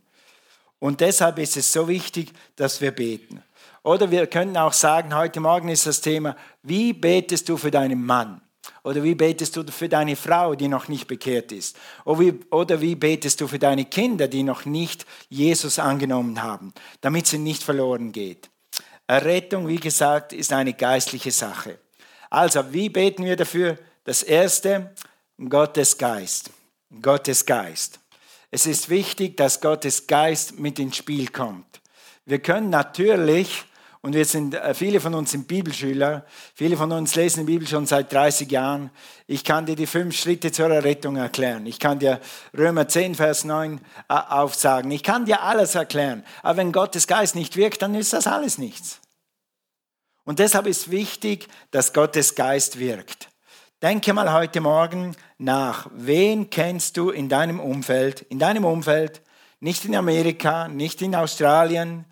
Und 0.80 1.00
deshalb 1.00 1.38
ist 1.38 1.56
es 1.56 1.72
so 1.72 1.86
wichtig, 1.86 2.32
dass 2.56 2.80
wir 2.80 2.90
beten. 2.90 3.40
Oder 3.84 4.10
wir 4.10 4.26
können 4.26 4.56
auch 4.56 4.72
sagen, 4.72 5.14
heute 5.14 5.38
Morgen 5.38 5.68
ist 5.68 5.86
das 5.86 6.00
Thema, 6.00 6.34
wie 6.64 6.92
betest 6.92 7.48
du 7.48 7.56
für 7.56 7.70
deinen 7.70 8.04
Mann? 8.04 8.40
Oder 8.84 9.02
wie 9.02 9.14
betest 9.14 9.56
du 9.56 9.64
für 9.64 9.88
deine 9.88 10.14
Frau, 10.14 10.54
die 10.54 10.68
noch 10.68 10.88
nicht 10.88 11.08
bekehrt 11.08 11.52
ist? 11.52 11.76
Oder 12.04 12.20
wie, 12.20 12.40
oder 12.50 12.80
wie 12.82 12.94
betest 12.94 13.40
du 13.40 13.48
für 13.48 13.58
deine 13.58 13.86
Kinder, 13.86 14.28
die 14.28 14.42
noch 14.42 14.66
nicht 14.66 15.06
Jesus 15.30 15.78
angenommen 15.78 16.42
haben, 16.42 16.74
damit 17.00 17.26
sie 17.26 17.38
nicht 17.38 17.62
verloren 17.62 18.12
geht? 18.12 18.50
Errettung, 19.06 19.68
wie 19.68 19.80
gesagt, 19.80 20.34
ist 20.34 20.52
eine 20.52 20.74
geistliche 20.74 21.30
Sache. 21.30 21.78
Also, 22.28 22.72
wie 22.72 22.90
beten 22.90 23.24
wir 23.24 23.36
dafür? 23.36 23.78
Das 24.04 24.22
erste, 24.22 24.92
Gottes 25.48 25.96
Geist. 25.96 26.50
Gottes 27.00 27.46
Geist. 27.46 28.00
Es 28.50 28.66
ist 28.66 28.90
wichtig, 28.90 29.36
dass 29.38 29.62
Gottes 29.62 30.06
Geist 30.06 30.58
mit 30.58 30.78
ins 30.78 30.96
Spiel 30.96 31.28
kommt. 31.28 31.80
Wir 32.26 32.38
können 32.38 32.70
natürlich 32.70 33.64
und 34.04 34.12
wir 34.12 34.26
sind, 34.26 34.52
äh, 34.52 34.74
viele 34.74 35.00
von 35.00 35.14
uns 35.14 35.30
sind 35.30 35.48
Bibelschüler, 35.48 36.26
viele 36.54 36.76
von 36.76 36.92
uns 36.92 37.14
lesen 37.14 37.46
die 37.46 37.52
Bibel 37.52 37.66
schon 37.66 37.86
seit 37.86 38.12
30 38.12 38.50
Jahren. 38.50 38.90
Ich 39.26 39.44
kann 39.44 39.64
dir 39.64 39.76
die 39.76 39.86
fünf 39.86 40.14
Schritte 40.14 40.52
zur 40.52 40.68
Errettung 40.68 41.16
erklären. 41.16 41.64
Ich 41.64 41.78
kann 41.78 42.00
dir 42.00 42.20
Römer 42.54 42.86
10, 42.86 43.14
Vers 43.14 43.44
9 43.44 43.80
äh, 44.10 44.12
aufsagen. 44.12 44.90
Ich 44.90 45.02
kann 45.02 45.24
dir 45.24 45.40
alles 45.40 45.74
erklären. 45.74 46.22
Aber 46.42 46.58
wenn 46.58 46.70
Gottes 46.70 47.06
Geist 47.06 47.34
nicht 47.34 47.56
wirkt, 47.56 47.80
dann 47.80 47.94
ist 47.94 48.12
das 48.12 48.26
alles 48.26 48.58
nichts. 48.58 49.00
Und 50.24 50.38
deshalb 50.38 50.66
ist 50.66 50.90
wichtig, 50.90 51.48
dass 51.70 51.94
Gottes 51.94 52.34
Geist 52.34 52.78
wirkt. 52.78 53.30
Denke 53.80 54.12
mal 54.12 54.34
heute 54.34 54.60
Morgen 54.60 55.16
nach. 55.38 55.88
Wen 55.94 56.50
kennst 56.50 56.98
du 56.98 57.08
in 57.08 57.30
deinem 57.30 57.58
Umfeld? 57.58 58.20
In 58.20 58.38
deinem 58.38 58.66
Umfeld, 58.66 59.22
nicht 59.60 59.86
in 59.86 59.96
Amerika, 59.96 60.68
nicht 60.68 61.00
in 61.00 61.14
Australien, 61.14 62.04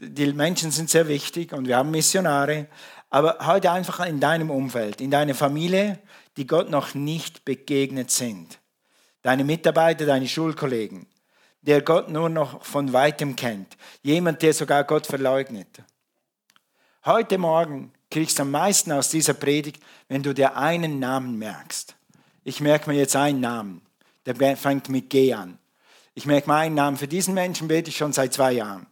die 0.00 0.32
Menschen 0.32 0.70
sind 0.70 0.90
sehr 0.90 1.08
wichtig 1.08 1.52
und 1.52 1.66
wir 1.66 1.76
haben 1.76 1.90
Missionare, 1.90 2.68
aber 3.10 3.38
heute 3.46 3.72
einfach 3.72 4.06
in 4.06 4.20
deinem 4.20 4.50
Umfeld, 4.50 5.00
in 5.00 5.10
deiner 5.10 5.34
Familie, 5.34 5.98
die 6.36 6.46
Gott 6.46 6.70
noch 6.70 6.94
nicht 6.94 7.44
begegnet 7.44 8.10
sind. 8.10 8.60
Deine 9.22 9.44
Mitarbeiter, 9.44 10.06
deine 10.06 10.28
Schulkollegen, 10.28 11.06
der 11.62 11.82
Gott 11.82 12.10
nur 12.10 12.28
noch 12.28 12.64
von 12.64 12.92
weitem 12.92 13.34
kennt. 13.34 13.76
Jemand, 14.02 14.42
der 14.42 14.54
sogar 14.54 14.84
Gott 14.84 15.06
verleugnet. 15.06 15.82
Heute 17.04 17.38
Morgen 17.38 17.92
kriegst 18.10 18.38
du 18.38 18.42
am 18.42 18.52
meisten 18.52 18.92
aus 18.92 19.08
dieser 19.08 19.34
Predigt, 19.34 19.82
wenn 20.08 20.22
du 20.22 20.32
dir 20.32 20.56
einen 20.56 21.00
Namen 21.00 21.38
merkst. 21.38 21.96
Ich 22.44 22.60
merke 22.60 22.88
mir 22.88 22.96
jetzt 22.96 23.16
einen 23.16 23.40
Namen, 23.40 23.82
der 24.26 24.56
fängt 24.56 24.88
mit 24.88 25.10
G 25.10 25.34
an. 25.34 25.58
Ich 26.14 26.24
merke 26.24 26.48
mir 26.48 26.56
einen 26.56 26.74
Namen. 26.76 26.96
Für 26.96 27.08
diesen 27.08 27.34
Menschen 27.34 27.68
bete 27.68 27.90
ich 27.90 27.96
schon 27.96 28.12
seit 28.12 28.32
zwei 28.32 28.52
Jahren. 28.52 28.86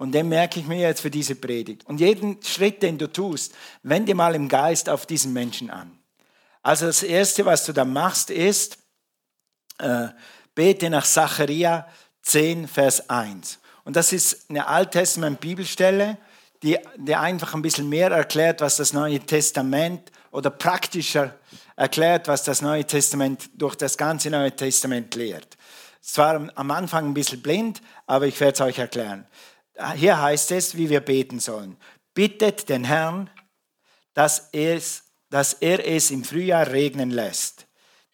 Und 0.00 0.12
den 0.12 0.30
merke 0.30 0.58
ich 0.58 0.66
mir 0.66 0.78
jetzt 0.78 1.02
für 1.02 1.10
diese 1.10 1.34
Predigt. 1.34 1.86
Und 1.86 2.00
jeden 2.00 2.42
Schritt, 2.42 2.82
den 2.82 2.96
du 2.96 3.06
tust, 3.06 3.52
wende 3.82 4.14
mal 4.14 4.34
im 4.34 4.48
Geist 4.48 4.88
auf 4.88 5.04
diesen 5.04 5.34
Menschen 5.34 5.68
an. 5.68 5.92
Also 6.62 6.86
das 6.86 7.02
Erste, 7.02 7.44
was 7.44 7.66
du 7.66 7.74
da 7.74 7.84
machst, 7.84 8.30
ist, 8.30 8.78
äh, 9.76 10.08
bete 10.54 10.88
nach 10.88 11.04
Zacharia 11.04 11.86
10, 12.22 12.66
Vers 12.66 13.10
1. 13.10 13.58
Und 13.84 13.94
das 13.94 14.14
ist 14.14 14.48
eine 14.48 14.66
Alttestament-Bibelstelle, 14.68 16.16
die, 16.62 16.78
die 16.96 17.14
einfach 17.14 17.52
ein 17.52 17.60
bisschen 17.60 17.90
mehr 17.90 18.10
erklärt, 18.10 18.62
was 18.62 18.78
das 18.78 18.94
Neue 18.94 19.20
Testament 19.20 20.10
oder 20.30 20.48
praktischer 20.48 21.34
erklärt, 21.76 22.26
was 22.26 22.42
das 22.44 22.62
Neue 22.62 22.86
Testament 22.86 23.50
durch 23.52 23.74
das 23.74 23.98
ganze 23.98 24.30
Neue 24.30 24.56
Testament 24.56 25.14
lehrt. 25.14 25.58
Es 26.02 26.16
war 26.16 26.50
am 26.54 26.70
Anfang 26.70 27.04
ein 27.04 27.12
bisschen 27.12 27.42
blind, 27.42 27.82
aber 28.06 28.26
ich 28.26 28.40
werde 28.40 28.54
es 28.54 28.60
euch 28.62 28.78
erklären 28.78 29.26
hier 29.94 30.20
heißt 30.20 30.52
es, 30.52 30.76
wie 30.76 30.90
wir 30.90 31.00
beten 31.00 31.40
sollen. 31.40 31.76
Bittet 32.14 32.68
den 32.68 32.84
Herrn, 32.84 33.30
dass, 34.14 34.48
es, 34.52 35.04
dass 35.30 35.54
er 35.54 35.86
es 35.86 36.10
im 36.10 36.24
Frühjahr 36.24 36.66
regnen 36.68 37.10
lässt. 37.10 37.66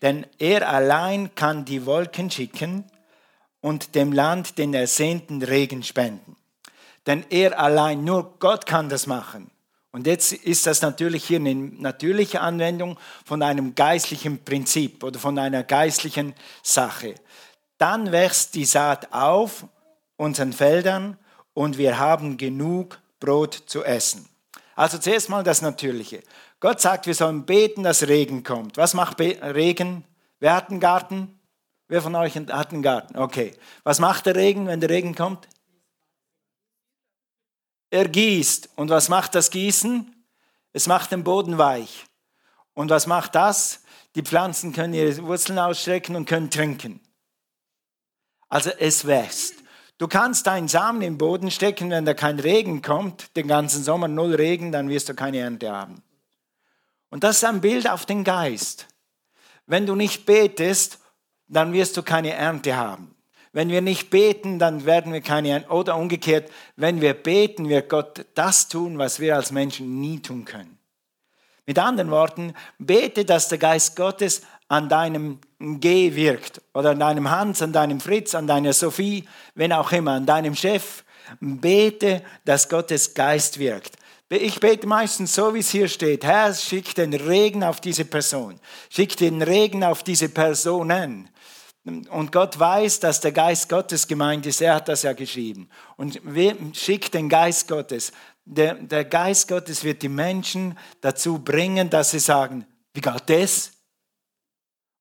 Denn 0.02 0.26
er 0.38 0.68
allein 0.68 1.35
kann 1.35 1.64
die 1.64 1.87
Wolken 1.87 2.30
schicken 2.30 2.85
und 3.61 3.94
dem 3.94 4.12
Land 4.12 4.58
den 4.58 4.75
ersehnten 4.75 5.42
Regen 5.42 5.82
spenden. 5.82 6.37
Denn 7.06 7.25
er 7.30 7.58
allein, 7.58 8.04
nur 8.04 8.38
Gott 8.38 8.66
kann 8.66 8.88
das 8.88 9.06
machen. 9.06 9.50
Und 9.92 10.06
jetzt 10.06 10.32
ist 10.32 10.66
das 10.66 10.82
natürlich 10.82 11.25
hier 11.25 11.38
eine 11.38 11.54
natürliche 11.54 12.42
Anwendung 12.42 12.99
von 13.25 13.42
einem 13.42 13.75
geistlichen 13.75 14.44
Prinzip 14.44 15.02
oder 15.02 15.18
von 15.18 15.38
einer 15.38 15.62
geistlichen 15.62 16.35
Sache. 16.62 17.14
Dann 17.78 18.12
wächst 18.12 18.54
die 18.54 18.66
Saat 18.66 19.12
auf 19.12 19.64
unseren 20.16 20.52
Feldern 20.52 21.16
und 21.56 21.78
wir 21.78 21.98
haben 21.98 22.36
genug 22.36 23.00
Brot 23.18 23.54
zu 23.54 23.82
essen. 23.82 24.28
Also 24.75 24.98
zuerst 24.98 25.30
mal 25.30 25.42
das 25.42 25.62
Natürliche. 25.62 26.22
Gott 26.60 26.82
sagt, 26.82 27.06
wir 27.06 27.14
sollen 27.14 27.46
beten, 27.46 27.82
dass 27.82 28.06
Regen 28.06 28.44
kommt. 28.44 28.76
Was 28.76 28.92
macht 28.92 29.16
Be 29.16 29.38
Regen? 29.40 30.04
Wer 30.38 30.54
hat 30.54 30.68
einen 30.68 30.80
Garten? 30.80 31.40
Wer 31.88 32.02
von 32.02 32.14
euch 32.14 32.36
hat 32.36 32.72
einen 32.72 32.82
Garten? 32.82 33.16
Okay. 33.16 33.54
Was 33.84 34.00
macht 34.00 34.26
der 34.26 34.36
Regen, 34.36 34.66
wenn 34.66 34.80
der 34.80 34.90
Regen 34.90 35.14
kommt? 35.14 35.48
Er 37.88 38.06
gießt. 38.06 38.68
Und 38.76 38.90
was 38.90 39.08
macht 39.08 39.34
das 39.34 39.50
Gießen? 39.50 40.14
Es 40.75 40.86
macht 40.86 41.10
den 41.10 41.25
Boden 41.25 41.56
weich. 41.56 42.04
Und 42.75 42.90
was 42.90 43.06
macht 43.06 43.34
das? 43.34 43.80
Die 44.14 44.22
Pflanzen 44.22 44.75
können 44.75 44.92
ihre 44.92 45.22
Wurzeln 45.22 45.58
ausstrecken 45.58 46.16
und 46.16 46.26
können 46.26 46.50
trinken. 46.50 47.00
Also 48.50 48.68
es 48.78 49.06
wächst. 49.06 49.54
Du 49.98 50.08
kannst 50.08 50.46
deinen 50.46 50.68
Samen 50.68 51.00
im 51.00 51.16
Boden 51.16 51.50
stecken, 51.50 51.90
wenn 51.90 52.04
da 52.04 52.12
kein 52.12 52.38
Regen 52.38 52.82
kommt, 52.82 53.34
den 53.36 53.48
ganzen 53.48 53.82
Sommer 53.82 54.08
null 54.08 54.34
Regen, 54.34 54.70
dann 54.70 54.90
wirst 54.90 55.08
du 55.08 55.14
keine 55.14 55.38
Ernte 55.38 55.72
haben. 55.72 56.02
Und 57.08 57.24
das 57.24 57.36
ist 57.36 57.44
ein 57.44 57.62
Bild 57.62 57.88
auf 57.88 58.04
den 58.04 58.22
Geist. 58.22 58.88
Wenn 59.66 59.86
du 59.86 59.94
nicht 59.94 60.26
betest, 60.26 60.98
dann 61.48 61.72
wirst 61.72 61.96
du 61.96 62.02
keine 62.02 62.32
Ernte 62.32 62.76
haben. 62.76 63.14
Wenn 63.52 63.70
wir 63.70 63.80
nicht 63.80 64.10
beten, 64.10 64.58
dann 64.58 64.84
werden 64.84 65.14
wir 65.14 65.22
keine 65.22 65.48
Ernte. 65.48 65.70
Oder 65.70 65.96
umgekehrt, 65.96 66.50
wenn 66.76 67.00
wir 67.00 67.14
beten, 67.14 67.70
wird 67.70 67.88
Gott 67.88 68.26
das 68.34 68.68
tun, 68.68 68.98
was 68.98 69.18
wir 69.18 69.34
als 69.34 69.50
Menschen 69.50 69.98
nie 69.98 70.20
tun 70.20 70.44
können. 70.44 70.78
Mit 71.64 71.78
anderen 71.78 72.10
Worten, 72.10 72.54
bete, 72.78 73.24
dass 73.24 73.48
der 73.48 73.58
Geist 73.58 73.96
Gottes 73.96 74.42
an 74.68 74.90
deinem 74.90 75.40
G 75.58 76.14
wirkt 76.14 76.60
oder 76.75 76.90
an 76.90 77.00
deinem 77.00 77.30
Hans, 77.30 77.62
an 77.62 77.72
deinem 77.72 78.00
Fritz, 78.00 78.34
an 78.34 78.46
deiner 78.46 78.72
Sophie, 78.72 79.25
wenn 79.54 79.72
auch 79.72 79.90
immer, 79.92 80.12
an 80.12 80.26
deinem 80.26 80.54
Chef. 80.54 81.02
Bete, 81.40 82.22
dass 82.44 82.68
Gottes 82.68 83.14
Geist 83.14 83.58
wirkt. 83.58 83.96
Ich 84.28 84.60
bete 84.60 84.86
meistens 84.86 85.34
so, 85.34 85.54
wie 85.54 85.60
es 85.60 85.70
hier 85.70 85.88
steht. 85.88 86.25
Herr, 86.25 86.52
schick 86.52 86.94
den 86.94 87.14
Regen 87.14 87.62
auf 87.62 87.80
diese 87.80 88.04
Person. 88.04 88.58
Schick 88.90 89.16
den 89.16 89.40
Regen 89.40 89.84
auf 89.84 90.02
diese 90.02 90.28
Personen. 90.28 91.30
Und 91.84 92.32
Gott 92.32 92.58
weiß, 92.58 92.98
dass 92.98 93.20
der 93.20 93.30
Geist 93.30 93.68
Gottes 93.68 94.08
gemeint 94.08 94.44
ist. 94.46 94.60
Er 94.60 94.75
hat 94.75 94.88
das 94.88 95.02
ja 95.02 95.12
geschrieben. 95.12 95.68
Und 95.96 96.20
schickt 96.72 97.14
den 97.14 97.28
Geist 97.28 97.68
Gottes. 97.68 98.12
Der, 98.44 98.75
der 98.75 99.04
Geist 99.04 99.46
Gottes 99.46 99.84
wird 99.84 100.02
die 100.02 100.08
Menschen 100.08 100.76
dazu 101.00 101.38
bringen, 101.38 101.88
dass 101.88 102.10
sie 102.10 102.18
sagen, 102.18 102.66
wie 102.94 103.00
geht 103.00 103.22
das? 103.26 103.75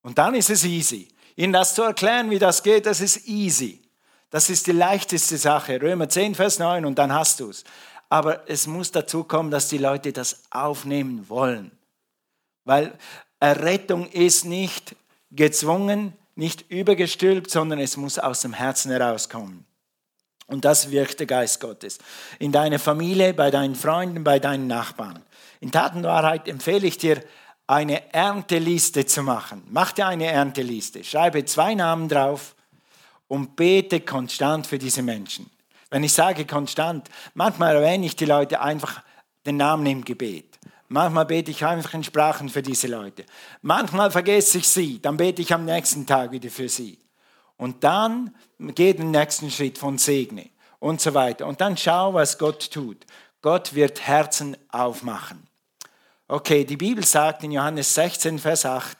Und 0.06 0.18
dann 0.18 0.36
ist 0.36 0.50
es 0.50 0.62
easy. 0.64 1.08
Ihnen 1.34 1.52
das 1.52 1.74
zu 1.74 1.82
erklären, 1.82 2.30
wie 2.30 2.38
das 2.38 2.62
geht, 2.62 2.86
das 2.86 3.00
ist 3.00 3.26
easy. 3.26 3.82
Das 4.30 4.48
ist 4.48 4.68
die 4.68 4.72
leichteste 4.72 5.36
Sache. 5.36 5.82
Römer 5.82 6.08
10, 6.08 6.36
Vers 6.36 6.60
9 6.60 6.86
und 6.86 6.96
dann 6.96 7.12
hast 7.12 7.40
du 7.40 7.50
es. 7.50 7.64
Aber 8.08 8.48
es 8.48 8.68
muss 8.68 8.92
dazu 8.92 9.24
kommen, 9.24 9.50
dass 9.50 9.66
die 9.66 9.78
Leute 9.78 10.12
das 10.12 10.44
aufnehmen 10.50 11.28
wollen. 11.28 11.72
Weil 12.64 12.96
Errettung 13.40 14.08
ist 14.10 14.44
nicht 14.44 14.94
gezwungen, 15.32 16.12
nicht 16.36 16.70
übergestülpt, 16.70 17.50
sondern 17.50 17.80
es 17.80 17.96
muss 17.96 18.20
aus 18.20 18.42
dem 18.42 18.52
Herzen 18.52 18.92
herauskommen. 18.92 19.66
Und 20.46 20.64
das 20.64 20.92
wirkt 20.92 21.18
der 21.18 21.26
Geist 21.26 21.58
Gottes. 21.58 21.98
In 22.38 22.52
deiner 22.52 22.78
Familie, 22.78 23.34
bei 23.34 23.50
deinen 23.50 23.74
Freunden, 23.74 24.22
bei 24.22 24.38
deinen 24.38 24.68
Nachbarn. 24.68 25.24
In 25.58 25.72
Tat 25.72 25.94
empfehle 26.46 26.86
ich 26.86 26.96
dir, 26.96 27.24
eine 27.66 28.12
Ernteliste 28.12 29.06
zu 29.06 29.22
machen. 29.22 29.62
Mach 29.70 29.92
dir 29.92 30.06
eine 30.06 30.26
Ernteliste, 30.26 31.02
schreibe 31.02 31.44
zwei 31.44 31.74
Namen 31.74 32.08
drauf 32.08 32.54
und 33.28 33.56
bete 33.56 34.00
konstant 34.00 34.66
für 34.66 34.78
diese 34.78 35.02
Menschen. 35.02 35.50
Wenn 35.90 36.04
ich 36.04 36.12
sage 36.12 36.44
konstant, 36.46 37.08
manchmal 37.34 37.76
erwähne 37.76 38.06
ich 38.06 38.16
die 38.16 38.24
Leute 38.24 38.60
einfach 38.60 39.02
den 39.44 39.56
Namen 39.56 39.86
im 39.86 40.04
Gebet. 40.04 40.58
Manchmal 40.88 41.26
bete 41.26 41.50
ich 41.50 41.64
einfach 41.64 41.94
in 41.94 42.04
Sprachen 42.04 42.48
für 42.48 42.62
diese 42.62 42.86
Leute. 42.86 43.24
Manchmal 43.62 44.10
vergesse 44.10 44.58
ich 44.58 44.68
sie, 44.68 45.00
dann 45.00 45.16
bete 45.16 45.42
ich 45.42 45.52
am 45.52 45.64
nächsten 45.64 46.06
Tag 46.06 46.30
wieder 46.30 46.50
für 46.50 46.68
sie. 46.68 46.98
Und 47.56 47.82
dann 47.82 48.34
gehe 48.58 48.94
den 48.94 49.10
nächsten 49.10 49.50
Schritt 49.50 49.78
von 49.78 49.98
Segne 49.98 50.50
und 50.78 51.00
so 51.00 51.14
weiter. 51.14 51.46
Und 51.46 51.60
dann 51.60 51.76
schau, 51.76 52.14
was 52.14 52.38
Gott 52.38 52.70
tut. 52.70 53.04
Gott 53.42 53.74
wird 53.74 54.06
Herzen 54.06 54.56
aufmachen. 54.70 55.45
Okay, 56.28 56.64
die 56.64 56.76
Bibel 56.76 57.04
sagt 57.04 57.44
in 57.44 57.52
Johannes 57.52 57.94
16, 57.94 58.40
Vers 58.40 58.66
8, 58.66 58.98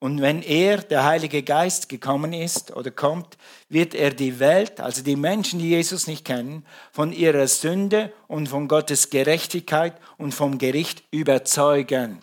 Und 0.00 0.20
wenn 0.20 0.42
er, 0.42 0.78
der 0.78 1.04
Heilige 1.04 1.44
Geist, 1.44 1.88
gekommen 1.88 2.32
ist 2.32 2.74
oder 2.74 2.90
kommt, 2.90 3.38
wird 3.68 3.94
er 3.94 4.10
die 4.10 4.40
Welt, 4.40 4.80
also 4.80 5.04
die 5.04 5.14
Menschen, 5.14 5.60
die 5.60 5.68
Jesus 5.68 6.08
nicht 6.08 6.24
kennen, 6.24 6.66
von 6.90 7.12
ihrer 7.12 7.46
Sünde 7.46 8.12
und 8.26 8.48
von 8.48 8.66
Gottes 8.66 9.10
Gerechtigkeit 9.10 9.94
und 10.18 10.32
vom 10.32 10.58
Gericht 10.58 11.04
überzeugen. 11.12 12.18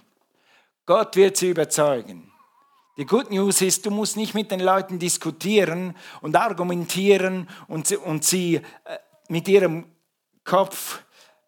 Gott 0.85 1.15
wird 1.15 1.37
sie 1.37 1.51
überzeugen. 1.51 2.29
Die 2.97 3.05
Good 3.05 3.31
News 3.31 3.61
ist, 3.61 3.85
du 3.85 3.91
musst 3.91 4.17
nicht 4.17 4.33
mit 4.33 4.51
den 4.51 4.59
Leuten 4.59 4.99
diskutieren 4.99 5.95
und 6.19 6.35
argumentieren 6.35 7.47
und 7.69 7.87
sie, 7.87 7.95
und 7.95 8.25
sie 8.25 8.55
äh, 8.55 8.61
mit 9.29 9.47
ihrem 9.47 9.85
Kopf, 10.43 11.01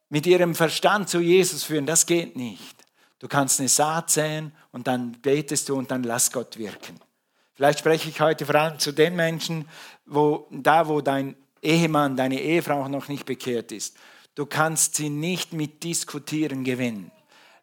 mit 0.08 0.26
ihrem 0.26 0.56
Verstand 0.56 1.10
zu 1.10 1.20
Jesus 1.20 1.66
führen. 1.66 1.86
Das 1.86 2.06
geht 2.06 2.38
nicht. 2.38 2.85
Du 3.20 3.28
kannst 3.28 3.60
eine 3.60 3.70
Saat 3.70 4.10
säen 4.10 4.52
und 4.72 4.88
dann 4.88 5.14
betest 5.22 5.70
du 5.70 5.76
und 5.76 5.90
dann 5.92 6.04
lass 6.04 6.32
Gott 6.32 6.58
wirken. 6.58 7.00
Vielleicht 7.54 7.80
spreche 7.80 8.10
ich 8.10 8.20
heute 8.20 8.46
vor 8.46 8.56
allem 8.56 8.80
zu 8.80 8.92
den 8.92 9.16
Menschen, 9.16 9.68
wo 10.06 10.48
da, 10.52 10.88
wo 10.88 11.02
dein 11.02 11.36
Ehemann, 11.62 12.18
deine 12.18 12.40
Ehefrau 12.42 12.88
noch 12.90 13.08
nicht 13.08 13.26
bekehrt 13.26 13.72
ist. 13.72 13.96
Du 14.36 14.46
kannst 14.46 14.96
sie 14.96 15.10
nicht 15.10 15.54
mit 15.54 15.84
Diskutieren 15.84 16.66
gewinnen. 16.66 17.12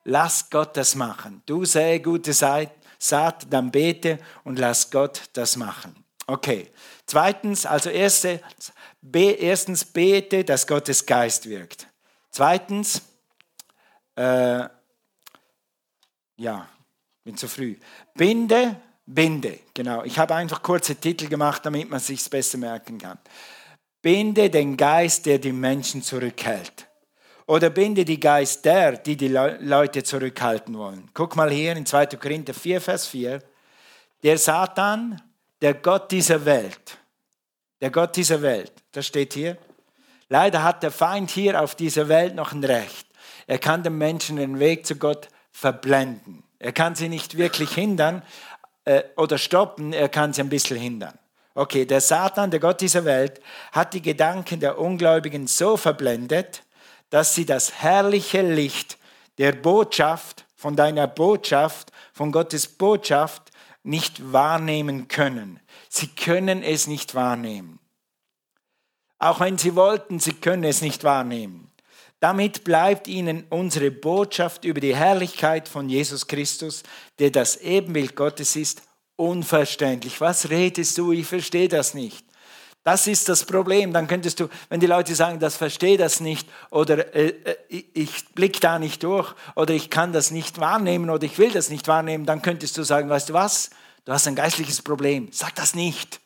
Lass 0.04 0.48
Gott 0.48 0.76
das 0.76 0.94
machen. 0.94 1.42
Du 1.44 1.64
sähe 1.64 2.00
gute 2.00 2.32
Saat, 2.32 2.72
dann 3.50 3.70
bete 3.70 4.18
und 4.44 4.58
lass 4.58 4.90
Gott 4.90 5.24
das 5.34 5.56
machen. 5.56 5.94
Okay. 6.26 6.70
Zweitens, 7.06 7.66
also 7.66 7.90
erste, 7.90 8.40
erstens 9.12 9.84
bete, 9.84 10.44
dass 10.44 10.66
Gottes 10.66 11.04
Geist 11.04 11.48
wirkt. 11.48 11.86
Zweitens, 12.30 13.02
äh, 14.16 14.68
ja, 16.42 16.68
bin 17.24 17.36
zu 17.36 17.48
früh. 17.48 17.76
Binde, 18.14 18.76
binde, 19.06 19.60
genau. 19.72 20.02
Ich 20.04 20.18
habe 20.18 20.34
einfach 20.34 20.62
kurze 20.62 20.96
Titel 20.96 21.28
gemacht, 21.28 21.64
damit 21.64 21.88
man 21.88 22.00
sich 22.00 22.28
besser 22.28 22.58
merken 22.58 22.98
kann. 22.98 23.18
Binde 24.02 24.50
den 24.50 24.76
Geist, 24.76 25.26
der 25.26 25.38
die 25.38 25.52
Menschen 25.52 26.02
zurückhält. 26.02 26.88
Oder 27.46 27.70
binde 27.70 28.04
die 28.04 28.18
Geist 28.18 28.64
der, 28.64 28.96
die 28.96 29.16
die 29.16 29.28
Leute 29.28 30.02
zurückhalten 30.02 30.76
wollen. 30.76 31.08
Guck 31.14 31.36
mal 31.36 31.50
hier 31.50 31.76
in 31.76 31.86
2. 31.86 32.06
Korinther 32.06 32.54
4, 32.54 32.80
Vers 32.80 33.06
4. 33.06 33.42
Der 34.22 34.38
Satan, 34.38 35.20
der 35.60 35.74
Gott 35.74 36.10
dieser 36.10 36.44
Welt, 36.44 36.98
der 37.80 37.90
Gott 37.90 38.16
dieser 38.16 38.42
Welt, 38.42 38.72
das 38.92 39.06
steht 39.06 39.34
hier. 39.34 39.58
Leider 40.28 40.62
hat 40.62 40.82
der 40.82 40.90
Feind 40.90 41.30
hier 41.30 41.60
auf 41.60 41.74
dieser 41.74 42.08
Welt 42.08 42.34
noch 42.34 42.52
ein 42.52 42.64
Recht. 42.64 43.06
Er 43.46 43.58
kann 43.58 43.82
den 43.82 43.98
Menschen 43.98 44.36
den 44.36 44.58
Weg 44.58 44.86
zu 44.86 44.96
Gott 44.96 45.28
verblenden. 45.52 46.42
Er 46.58 46.72
kann 46.72 46.94
sie 46.94 47.08
nicht 47.08 47.36
wirklich 47.36 47.72
hindern 47.72 48.22
äh, 48.84 49.02
oder 49.16 49.38
stoppen, 49.38 49.92
er 49.92 50.08
kann 50.08 50.32
sie 50.32 50.40
ein 50.42 50.48
bisschen 50.48 50.78
hindern. 50.78 51.18
Okay, 51.54 51.84
der 51.84 52.00
Satan, 52.00 52.50
der 52.50 52.60
Gott 52.60 52.80
dieser 52.80 53.04
Welt, 53.04 53.40
hat 53.72 53.92
die 53.94 54.02
Gedanken 54.02 54.58
der 54.58 54.78
Ungläubigen 54.78 55.46
so 55.46 55.76
verblendet, 55.76 56.62
dass 57.10 57.34
sie 57.34 57.44
das 57.44 57.82
herrliche 57.82 58.40
Licht 58.40 58.96
der 59.38 59.52
Botschaft, 59.52 60.46
von 60.54 60.76
deiner 60.76 61.08
Botschaft, 61.08 61.90
von 62.12 62.30
Gottes 62.30 62.68
Botschaft 62.68 63.50
nicht 63.82 64.32
wahrnehmen 64.32 65.08
können. 65.08 65.58
Sie 65.88 66.06
können 66.06 66.62
es 66.62 66.86
nicht 66.86 67.16
wahrnehmen. 67.16 67.80
Auch 69.18 69.40
wenn 69.40 69.58
sie 69.58 69.74
wollten, 69.74 70.20
sie 70.20 70.34
können 70.34 70.62
es 70.62 70.80
nicht 70.80 71.02
wahrnehmen. 71.02 71.71
Damit 72.22 72.62
bleibt 72.62 73.08
ihnen 73.08 73.42
unsere 73.50 73.90
Botschaft 73.90 74.64
über 74.64 74.78
die 74.78 74.94
Herrlichkeit 74.94 75.68
von 75.68 75.88
Jesus 75.88 76.28
Christus, 76.28 76.84
der 77.18 77.32
das 77.32 77.56
Ebenbild 77.56 78.14
Gottes 78.14 78.54
ist, 78.54 78.82
unverständlich. 79.16 80.20
Was 80.20 80.48
redest 80.48 80.96
du? 80.98 81.10
Ich 81.10 81.26
verstehe 81.26 81.66
das 81.66 81.94
nicht. 81.94 82.24
Das 82.84 83.08
ist 83.08 83.28
das 83.28 83.44
Problem. 83.44 83.92
Dann 83.92 84.06
könntest 84.06 84.38
du, 84.38 84.48
wenn 84.68 84.78
die 84.78 84.86
Leute 84.86 85.16
sagen, 85.16 85.40
das 85.40 85.56
verstehe 85.56 85.98
das 85.98 86.20
nicht 86.20 86.48
oder 86.70 87.12
äh, 87.12 87.34
äh 87.70 87.84
ich 87.92 88.28
blicke 88.36 88.60
da 88.60 88.78
nicht 88.78 89.02
durch 89.02 89.34
oder 89.56 89.74
ich 89.74 89.90
kann 89.90 90.12
das 90.12 90.30
nicht 90.30 90.60
wahrnehmen 90.60 91.10
oder 91.10 91.24
ich 91.24 91.38
will 91.38 91.50
das 91.50 91.70
nicht 91.70 91.88
wahrnehmen, 91.88 92.24
dann 92.24 92.40
könntest 92.40 92.78
du 92.78 92.84
sagen, 92.84 93.08
weißt 93.08 93.30
du 93.30 93.32
was? 93.32 93.70
Du 94.04 94.12
hast 94.12 94.28
ein 94.28 94.36
geistliches 94.36 94.80
Problem. 94.80 95.28
Sag 95.32 95.56
das 95.56 95.74
nicht. 95.74 96.20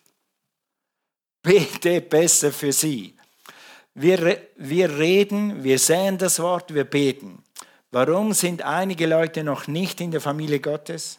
Bete 1.42 2.02
besser 2.02 2.52
für 2.52 2.74
sie. 2.74 3.15
Wir, 3.98 4.42
wir 4.56 4.98
reden, 4.98 5.64
wir 5.64 5.78
sehen 5.78 6.18
das 6.18 6.38
Wort, 6.38 6.74
wir 6.74 6.84
beten. 6.84 7.42
Warum 7.90 8.34
sind 8.34 8.60
einige 8.60 9.06
Leute 9.06 9.42
noch 9.42 9.68
nicht 9.68 10.02
in 10.02 10.10
der 10.10 10.20
Familie 10.20 10.60
Gottes? 10.60 11.18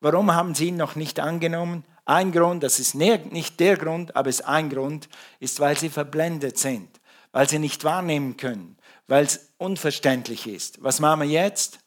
Warum 0.00 0.30
haben 0.34 0.54
sie 0.54 0.68
ihn 0.68 0.76
noch 0.76 0.96
nicht 0.96 1.18
angenommen? 1.18 1.82
Ein 2.04 2.30
Grund, 2.30 2.62
das 2.62 2.78
ist 2.78 2.94
nicht 2.94 3.58
der 3.58 3.78
Grund, 3.78 4.14
aber 4.16 4.28
es 4.28 4.40
ist 4.40 4.46
ein 4.46 4.68
Grund, 4.68 5.08
ist, 5.38 5.60
weil 5.60 5.78
sie 5.78 5.88
verblendet 5.88 6.58
sind, 6.58 6.90
weil 7.32 7.48
sie 7.48 7.58
nicht 7.58 7.84
wahrnehmen 7.84 8.36
können, 8.36 8.76
weil 9.06 9.24
es 9.24 9.52
unverständlich 9.56 10.46
ist. 10.46 10.82
Was 10.82 11.00
machen 11.00 11.20
wir 11.22 11.28
jetzt? 11.28 11.78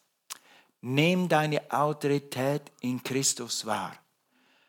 Nimm 0.82 1.30
deine 1.30 1.62
Autorität 1.72 2.72
in 2.82 3.04
Christus 3.04 3.68
wahr. 3.68 3.96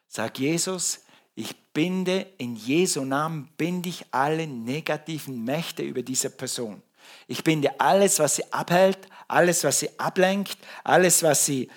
Sag 0.09 0.39
Jesus, 0.39 1.04
ich 1.35 1.55
binde 1.73 2.27
in 2.39 2.55
Jesu 2.55 3.05
Namen, 3.05 3.49
binde 3.57 3.89
ich 3.89 4.05
alle 4.11 4.47
negativen 4.47 5.45
Mächte 5.45 5.83
über 5.83 6.03
diese 6.03 6.31
Person. 6.31 6.83
Ich 7.27 7.43
binde 7.43 7.81
alles, 7.81 8.19
was 8.19 8.37
sie 8.37 8.53
abhält, 8.53 8.99
alles, 9.29 9.65
was 9.65 9.81
sie 9.81 9.91
ablenkt, 9.99 10.57
alles, 10.85 11.23
was 11.23 11.45
sie 11.47 11.69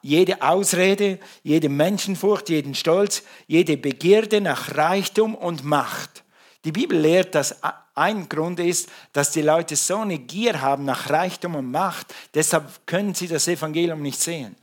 jede 0.00 0.42
Ausrede, 0.42 1.18
jede 1.42 1.68
Menschenfurcht, 1.68 2.48
jeden 2.48 2.74
Stolz, 2.74 3.22
jede 3.46 3.76
Begierde 3.76 4.40
nach 4.40 4.76
Reichtum 4.76 5.34
und 5.34 5.64
Macht. 5.64 6.24
Die 6.64 6.72
Bibel 6.72 6.98
lehrt, 6.98 7.34
dass 7.34 7.56
ein 7.94 8.28
Grund 8.28 8.60
ist, 8.60 8.88
dass 9.12 9.32
die 9.32 9.42
Leute 9.42 9.76
so 9.76 9.98
eine 9.98 10.18
Gier 10.18 10.60
haben 10.60 10.84
nach 10.84 11.10
Reichtum 11.10 11.56
und 11.56 11.70
Macht, 11.70 12.14
deshalb 12.34 12.86
können 12.86 13.14
sie 13.14 13.28
das 13.28 13.48
Evangelium 13.48 14.00
nicht 14.00 14.20
sehen. 14.20 14.56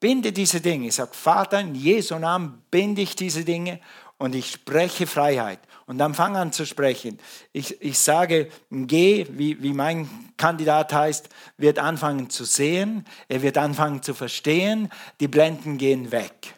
Binde 0.00 0.32
diese 0.32 0.60
Dinge. 0.60 0.90
Sag, 0.92 1.14
Vater, 1.14 1.60
in 1.60 1.74
Jesu 1.74 2.18
Namen 2.18 2.62
binde 2.70 3.02
ich 3.02 3.16
diese 3.16 3.44
Dinge 3.44 3.80
und 4.18 4.34
ich 4.34 4.50
spreche 4.50 5.06
Freiheit. 5.06 5.60
Und 5.86 5.98
dann 5.98 6.14
fang 6.14 6.36
an 6.36 6.52
zu 6.52 6.66
sprechen. 6.66 7.18
Ich, 7.52 7.80
ich 7.80 7.98
sage, 7.98 8.50
G, 8.70 9.26
wie, 9.30 9.62
wie 9.62 9.72
mein 9.72 10.08
Kandidat 10.36 10.92
heißt, 10.92 11.28
wird 11.58 11.78
anfangen 11.78 12.28
zu 12.28 12.44
sehen, 12.44 13.06
er 13.28 13.42
wird 13.42 13.56
anfangen 13.56 14.02
zu 14.02 14.12
verstehen, 14.12 14.90
die 15.20 15.28
Blenden 15.28 15.78
gehen 15.78 16.10
weg. 16.10 16.54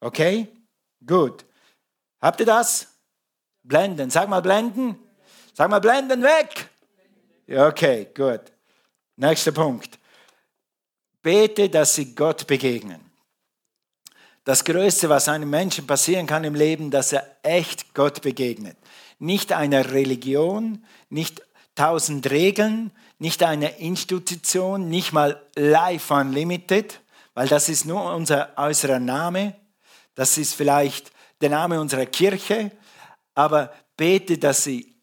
Okay? 0.00 0.48
Gut. 1.04 1.44
Habt 2.20 2.40
ihr 2.40 2.46
das? 2.46 2.88
Blenden. 3.64 4.10
Sag 4.10 4.28
mal 4.28 4.40
Blenden. 4.40 4.96
Sag 5.54 5.70
mal 5.70 5.80
Blenden 5.80 6.22
weg. 6.22 6.68
Okay, 7.50 8.08
gut. 8.14 8.42
Nächster 9.16 9.52
Punkt. 9.52 9.97
Bete, 11.28 11.68
dass 11.68 11.94
sie 11.94 12.14
Gott 12.14 12.46
begegnen. 12.46 13.02
Das 14.44 14.64
Größte, 14.64 15.10
was 15.10 15.28
einem 15.28 15.50
Menschen 15.50 15.86
passieren 15.86 16.26
kann 16.26 16.42
im 16.42 16.54
Leben, 16.54 16.90
dass 16.90 17.12
er 17.12 17.36
echt 17.42 17.92
Gott 17.92 18.22
begegnet. 18.22 18.78
Nicht 19.18 19.52
einer 19.52 19.92
Religion, 19.92 20.86
nicht 21.10 21.42
tausend 21.74 22.30
Regeln, 22.30 22.92
nicht 23.18 23.42
einer 23.42 23.76
Institution, 23.76 24.88
nicht 24.88 25.12
mal 25.12 25.46
Life 25.54 26.14
Unlimited, 26.14 26.98
weil 27.34 27.46
das 27.46 27.68
ist 27.68 27.84
nur 27.84 28.10
unser 28.14 28.56
äußerer 28.56 28.98
Name. 28.98 29.54
Das 30.14 30.38
ist 30.38 30.54
vielleicht 30.54 31.12
der 31.42 31.50
Name 31.50 31.78
unserer 31.78 32.06
Kirche, 32.06 32.72
aber 33.34 33.70
bete, 33.98 34.38
dass 34.38 34.64
sie 34.64 34.96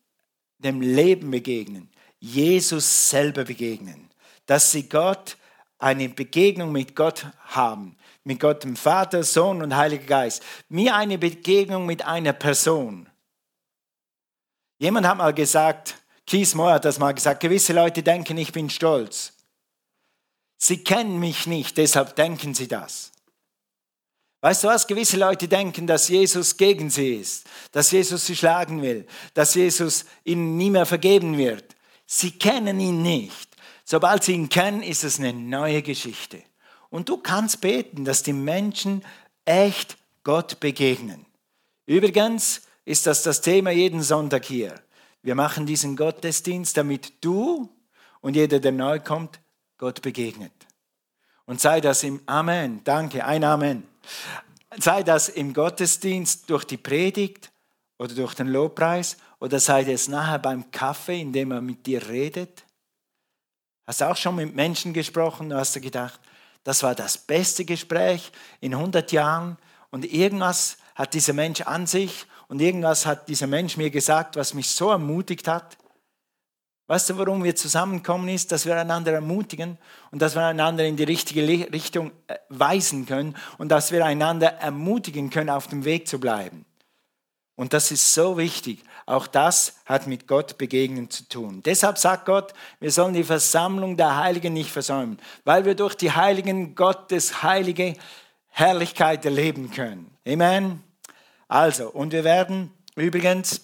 dem 0.58 0.82
Leben 0.82 1.30
begegnen, 1.30 1.92
Jesus 2.18 3.12
selber 3.12 3.44
begegnen, 3.44 4.10
dass 4.48 4.72
sie 4.72 4.90
Gott 4.90 5.38
eine 5.86 6.10
Begegnung 6.10 6.72
mit 6.72 6.96
Gott 6.96 7.28
haben, 7.46 7.96
mit 8.24 8.40
Gott 8.40 8.64
dem 8.64 8.76
Vater, 8.76 9.24
Sohn 9.24 9.62
und 9.62 9.76
Heiliger 9.76 10.06
Geist. 10.06 10.42
Mir 10.68 10.96
eine 10.96 11.20
Begegnung 11.20 11.86
mit 11.86 12.04
einer 12.04 12.34
Person. 12.34 13.08
Jemand 14.80 15.08
hat 15.08 15.20
mal 15.20 15.34
gesagt, 15.34 15.96
Kies 16.26 16.56
Moore 16.56 16.74
hat 16.74 16.86
das 16.86 16.98
mal 16.98 17.14
gesagt, 17.14 17.40
gewisse 17.40 17.72
Leute 17.72 18.02
denken, 18.02 18.36
ich 18.40 18.52
bin 18.52 18.72
stolz. 18.72 19.34
Sie 20.58 20.84
kennen 20.84 21.20
mich 21.20 21.46
nicht, 21.46 21.78
deshalb 21.78 22.16
denken 22.16 22.56
sie 22.56 22.68
das. 22.68 23.12
Weißt 24.42 24.64
du 24.64 24.68
was? 24.70 24.88
Gewisse 24.88 25.18
Leute 25.18 25.48
denken, 25.48 25.86
dass 25.86 26.08
Jesus 26.08 26.58
gegen 26.58 26.90
sie 26.90 27.18
ist, 27.18 27.46
dass 27.72 27.92
Jesus 27.92 28.26
sie 28.26 28.36
schlagen 28.36 28.82
will, 28.82 29.06
dass 29.36 29.54
Jesus 29.54 30.06
ihnen 30.24 30.58
nie 30.58 30.72
mehr 30.72 30.88
vergeben 30.88 31.38
wird. 31.38 31.76
Sie 32.08 32.32
kennen 32.32 32.80
ihn 32.80 33.04
nicht. 33.04 33.55
Sobald 33.86 34.24
sie 34.24 34.34
ihn 34.34 34.50
kennen, 34.50 34.82
ist 34.82 35.04
es 35.04 35.20
eine 35.20 35.32
neue 35.32 35.84
Geschichte. 35.84 36.42
Und 36.90 37.08
du 37.08 37.18
kannst 37.18 37.62
beten, 37.62 38.04
dass 38.04 38.24
die 38.24 38.34
Menschen 38.34 39.04
echt 39.46 39.98
Gott 40.24 40.60
begegnen. 40.60 41.26
Übrigens 41.86 42.64
ist 42.84 43.06
das 43.06 43.22
das 43.22 43.42
Thema 43.42 43.70
jeden 43.70 44.02
Sonntag 44.02 44.46
hier. 44.46 44.74
Wir 45.22 45.36
machen 45.36 45.66
diesen 45.66 45.96
Gottesdienst, 45.96 46.76
damit 46.78 47.14
du 47.24 47.70
und 48.22 48.36
jeder, 48.36 48.60
der 48.60 48.72
neu 48.72 49.00
kommt, 49.00 49.40
Gott 49.78 50.02
begegnet. 50.02 50.52
Und 51.46 51.62
sei 51.62 51.80
das 51.80 52.04
im 52.04 52.22
Amen. 52.26 52.82
Danke, 52.84 53.24
ein 53.24 53.44
Amen. 53.44 53.84
Sei 54.78 55.04
das 55.04 55.30
im 55.30 55.54
Gottesdienst 55.54 56.50
durch 56.50 56.64
die 56.66 56.78
Predigt 56.78 57.52
oder 58.00 58.16
durch 58.16 58.34
den 58.34 58.48
Lobpreis 58.48 59.18
oder 59.40 59.60
sei 59.60 59.84
es 59.84 60.08
nachher 60.08 60.40
beim 60.40 60.72
Kaffee, 60.72 61.22
indem 61.22 61.52
er 61.52 61.62
mit 61.62 61.86
dir 61.86 62.08
redet. 62.08 62.65
Hast 63.88 64.02
du 64.02 64.10
auch 64.10 64.18
schon 64.18 64.36
mit 64.36 64.56
Menschen 64.56 64.94
gesprochen 64.94 65.52
und 65.52 65.58
hast 65.58 65.76
du 65.76 65.82
gedacht, 65.82 66.20
das 66.64 66.82
war 66.82 66.96
das 66.96 67.18
beste 67.18 67.66
Gespräch 67.66 68.32
in 68.60 68.74
100 68.74 69.12
Jahren 69.12 69.58
und 69.92 70.06
irgendwas 70.06 70.78
hat 70.96 71.14
dieser 71.14 71.34
Mensch 71.34 71.62
an 71.62 71.86
sich 71.86 72.26
und 72.48 72.62
irgendwas 72.62 73.06
hat 73.06 73.28
dieser 73.28 73.48
Mensch 73.48 73.78
mir 73.78 73.92
gesagt, 73.92 74.36
was 74.36 74.54
mich 74.54 74.70
so 74.70 74.90
ermutigt 74.90 75.48
hat. 75.48 75.78
Weißt 76.88 77.10
du, 77.10 77.18
warum 77.18 77.44
wir 77.44 77.56
zusammenkommen, 77.56 78.30
ist, 78.30 78.52
dass 78.52 78.66
wir 78.66 78.80
einander 78.80 79.14
ermutigen 79.14 79.78
und 80.12 80.22
dass 80.22 80.36
wir 80.36 80.46
einander 80.46 80.86
in 80.86 80.98
die 80.98 81.04
richtige 81.04 81.42
Richtung 81.74 82.12
äh, 82.28 82.38
weisen 82.50 83.08
können 83.08 83.36
und 83.58 83.70
dass 83.70 83.92
wir 83.92 84.06
einander 84.06 84.54
ermutigen 84.54 85.32
können, 85.32 85.50
auf 85.50 85.68
dem 85.68 85.84
Weg 85.84 86.08
zu 86.08 86.20
bleiben. 86.20 86.66
Und 87.56 87.74
das 87.74 87.92
ist 87.92 88.14
so 88.14 88.38
wichtig. 88.38 88.84
Auch 89.08 89.28
das 89.28 89.76
hat 89.86 90.08
mit 90.08 90.28
Gott 90.28 90.58
begegnen 90.58 91.12
zu 91.12 91.30
tun. 91.30 91.62
Deshalb 91.64 92.00
sagt 92.00 92.26
Gott, 92.26 92.54
wir 92.80 92.92
sollen 92.92 93.14
die 93.14 93.24
Versammlung 93.24 93.98
der 93.98 94.18
Heiligen 94.18 94.54
nicht 94.54 94.72
versäumen, 94.72 95.20
weil 95.44 95.66
wir 95.66 95.76
durch 95.76 95.94
die 95.96 96.12
Heiligen 96.12 96.74
Gottes 96.74 97.44
heilige 97.44 97.94
Herrlichkeit 98.50 99.24
erleben 99.26 99.70
können. 99.70 100.10
Amen. 100.28 100.82
Also, 101.48 101.90
und 101.90 102.14
wir 102.14 102.24
werden 102.24 102.72
übrigens 102.96 103.62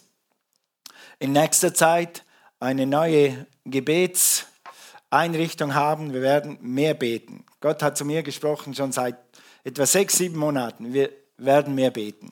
in 1.17 1.31
nächster 1.31 1.73
Zeit 1.73 2.23
eine 2.59 2.85
neue 2.85 3.47
Gebetseinrichtung 3.65 5.73
haben. 5.73 6.13
Wir 6.13 6.21
werden 6.21 6.59
mehr 6.61 6.93
beten. 6.93 7.45
Gott 7.61 7.81
hat 7.81 7.97
zu 7.97 8.05
mir 8.05 8.21
gesprochen 8.21 8.75
schon 8.75 8.91
seit 8.91 9.15
etwa 9.63 9.87
sechs, 9.87 10.17
sieben 10.17 10.37
Monaten. 10.37 10.93
Wir 10.93 11.09
werden 11.37 11.73
mehr 11.73 11.89
beten. 11.89 12.31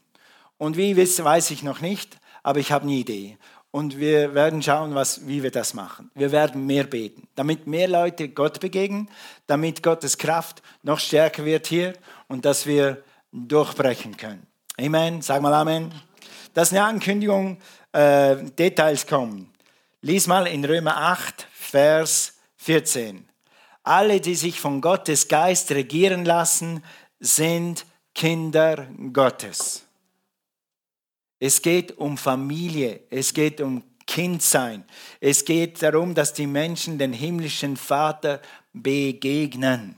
Und 0.59 0.77
wie 0.77 0.95
weiß 0.97 1.49
ich 1.51 1.63
noch 1.63 1.81
nicht, 1.81 2.18
aber 2.43 2.59
ich 2.59 2.71
habe 2.71 2.83
eine 2.83 2.93
Idee. 2.93 3.37
Und 3.71 3.99
wir 3.99 4.33
werden 4.33 4.63
schauen, 4.63 4.95
was, 4.95 5.27
wie 5.27 5.43
wir 5.43 5.51
das 5.51 5.75
machen. 5.75 6.09
Wir 6.15 6.31
werden 6.31 6.65
mehr 6.65 6.85
beten, 6.85 7.27
damit 7.35 7.67
mehr 7.67 7.87
Leute 7.87 8.29
Gott 8.29 8.59
begegnen, 8.59 9.09
damit 9.45 9.83
Gottes 9.83 10.17
Kraft 10.17 10.63
noch 10.81 10.99
stärker 10.99 11.45
wird 11.45 11.67
hier 11.67 11.93
und 12.27 12.45
dass 12.45 12.65
wir 12.65 13.03
durchbrechen 13.31 14.17
können. 14.17 14.47
Amen. 14.79 15.21
Sag 15.21 15.41
mal 15.41 15.53
Amen. 15.53 15.91
Das 16.53 16.69
ist 16.69 16.77
eine 16.77 16.85
Ankündigung. 16.85 17.57
Äh, 17.91 18.37
Details 18.57 19.05
kommen. 19.05 19.51
Lies 20.01 20.27
mal 20.27 20.47
in 20.47 20.63
Römer 20.65 20.97
8, 20.97 21.47
Vers 21.51 22.37
14. 22.57 23.27
Alle, 23.83 24.21
die 24.21 24.35
sich 24.35 24.59
von 24.59 24.81
Gottes 24.81 25.27
Geist 25.27 25.71
regieren 25.71 26.25
lassen, 26.25 26.83
sind 27.19 27.85
Kinder 28.15 28.87
Gottes. 29.11 29.85
Es 31.39 31.61
geht 31.61 31.97
um 31.97 32.17
Familie, 32.17 33.01
es 33.09 33.33
geht 33.33 33.61
um 33.61 33.83
Kindsein. 34.05 34.83
Es 35.21 35.45
geht 35.45 35.81
darum, 35.81 36.15
dass 36.15 36.33
die 36.33 36.47
Menschen 36.47 36.97
den 36.97 37.13
himmlischen 37.13 37.77
Vater 37.77 38.41
begegnen, 38.73 39.95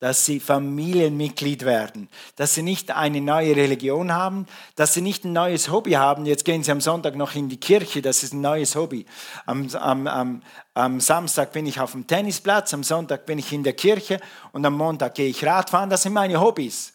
dass 0.00 0.26
sie 0.26 0.40
Familienmitglied 0.40 1.64
werden, 1.64 2.08
dass 2.34 2.54
sie 2.54 2.62
nicht 2.62 2.90
eine 2.90 3.20
neue 3.20 3.54
Religion 3.54 4.12
haben, 4.12 4.46
dass 4.74 4.94
sie 4.94 5.00
nicht 5.00 5.24
ein 5.24 5.32
neues 5.32 5.70
Hobby 5.70 5.92
haben. 5.92 6.26
Jetzt 6.26 6.44
gehen 6.44 6.64
sie 6.64 6.72
am 6.72 6.80
Sonntag 6.80 7.14
noch 7.14 7.36
in 7.36 7.48
die 7.48 7.60
Kirche, 7.60 8.02
das 8.02 8.24
ist 8.24 8.34
ein 8.34 8.40
neues 8.40 8.74
Hobby. 8.74 9.06
Am, 9.46 9.68
am, 9.76 10.06
am, 10.08 10.42
am 10.74 11.00
Samstag 11.00 11.52
bin 11.52 11.66
ich 11.66 11.78
auf 11.78 11.92
dem 11.92 12.08
Tennisplatz, 12.08 12.74
am 12.74 12.82
Sonntag 12.82 13.24
bin 13.24 13.38
ich 13.38 13.52
in 13.52 13.62
der 13.62 13.74
Kirche 13.74 14.20
und 14.50 14.66
am 14.66 14.76
Montag 14.76 15.14
gehe 15.14 15.28
ich 15.28 15.44
Radfahren. 15.44 15.88
Das 15.88 16.02
sind 16.02 16.12
meine 16.12 16.40
Hobbys. 16.40 16.92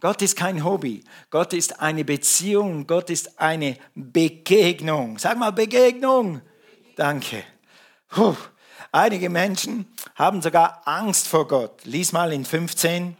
Gott 0.00 0.22
ist 0.22 0.36
kein 0.36 0.64
Hobby. 0.64 1.02
Gott 1.30 1.52
ist 1.52 1.80
eine 1.80 2.04
Beziehung. 2.04 2.86
Gott 2.86 3.10
ist 3.10 3.40
eine 3.40 3.76
Begegnung. 3.94 5.18
Sag 5.18 5.38
mal 5.38 5.50
Begegnung. 5.50 6.40
Danke. 6.96 7.42
Puh. 8.08 8.36
Einige 8.90 9.28
Menschen 9.28 9.86
haben 10.14 10.40
sogar 10.40 10.82
Angst 10.86 11.28
vor 11.28 11.46
Gott. 11.46 11.84
Lies 11.84 12.12
mal 12.12 12.32
in 12.32 12.44
15. 12.44 13.16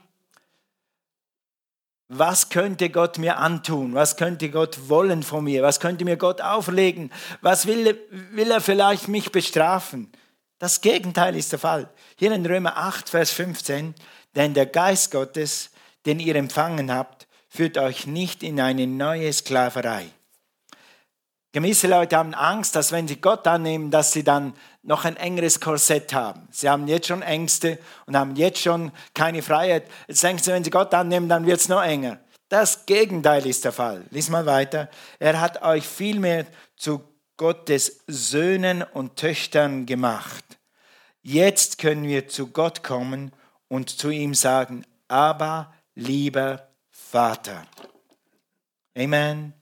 Was 2.08 2.48
könnte 2.48 2.88
Gott 2.88 3.18
mir 3.18 3.36
antun? 3.36 3.94
Was 3.94 4.16
könnte 4.16 4.48
Gott 4.50 4.88
wollen 4.88 5.22
von 5.22 5.44
mir? 5.44 5.62
Was 5.62 5.78
könnte 5.78 6.06
mir 6.06 6.16
Gott 6.16 6.40
auflegen? 6.40 7.12
Was 7.42 7.66
will, 7.66 8.00
will 8.10 8.50
er 8.50 8.62
vielleicht 8.62 9.08
mich 9.08 9.30
bestrafen? 9.30 10.10
Das 10.58 10.80
Gegenteil 10.80 11.36
ist 11.36 11.52
der 11.52 11.58
Fall. 11.58 11.90
Hier 12.16 12.32
in 12.32 12.46
Römer 12.46 12.78
8, 12.78 13.10
Vers 13.10 13.30
15. 13.32 13.94
Denn 14.34 14.54
der 14.54 14.66
Geist 14.66 15.10
Gottes 15.10 15.70
den 16.08 16.20
ihr 16.20 16.36
empfangen 16.36 16.90
habt, 16.90 17.28
führt 17.50 17.76
euch 17.76 18.06
nicht 18.06 18.42
in 18.42 18.60
eine 18.60 18.86
neue 18.86 19.30
Sklaverei. 19.30 20.06
Gewisse 21.52 21.86
Leute 21.86 22.16
haben 22.16 22.34
Angst, 22.34 22.74
dass 22.74 22.92
wenn 22.92 23.06
sie 23.06 23.20
Gott 23.20 23.46
annehmen, 23.46 23.90
dass 23.90 24.12
sie 24.12 24.24
dann 24.24 24.54
noch 24.82 25.04
ein 25.04 25.16
engeres 25.16 25.60
Korsett 25.60 26.14
haben. 26.14 26.48
Sie 26.50 26.68
haben 26.68 26.88
jetzt 26.88 27.08
schon 27.08 27.20
Ängste 27.20 27.78
und 28.06 28.16
haben 28.16 28.36
jetzt 28.36 28.62
schon 28.62 28.90
keine 29.12 29.42
Freiheit. 29.42 29.84
Jetzt 30.06 30.22
denken 30.22 30.42
sie, 30.42 30.52
wenn 30.52 30.64
sie 30.64 30.70
Gott 30.70 30.94
annehmen, 30.94 31.28
dann 31.28 31.44
wird 31.44 31.60
es 31.60 31.68
noch 31.68 31.82
enger. 31.82 32.18
Das 32.48 32.86
Gegenteil 32.86 33.46
ist 33.46 33.66
der 33.66 33.72
Fall. 33.72 34.04
Lies 34.10 34.30
mal 34.30 34.46
weiter. 34.46 34.88
Er 35.18 35.40
hat 35.40 35.62
euch 35.62 35.86
vielmehr 35.86 36.46
zu 36.76 37.02
Gottes 37.36 38.00
Söhnen 38.06 38.82
und 38.82 39.16
Töchtern 39.16 39.84
gemacht. 39.84 40.44
Jetzt 41.22 41.76
können 41.76 42.04
wir 42.04 42.28
zu 42.28 42.46
Gott 42.48 42.82
kommen 42.82 43.32
und 43.68 43.90
zu 43.90 44.08
ihm 44.08 44.34
sagen, 44.34 44.84
aber 45.08 45.74
lieber 45.98 46.68
Vater. 46.90 47.66
Amen. 48.96 49.52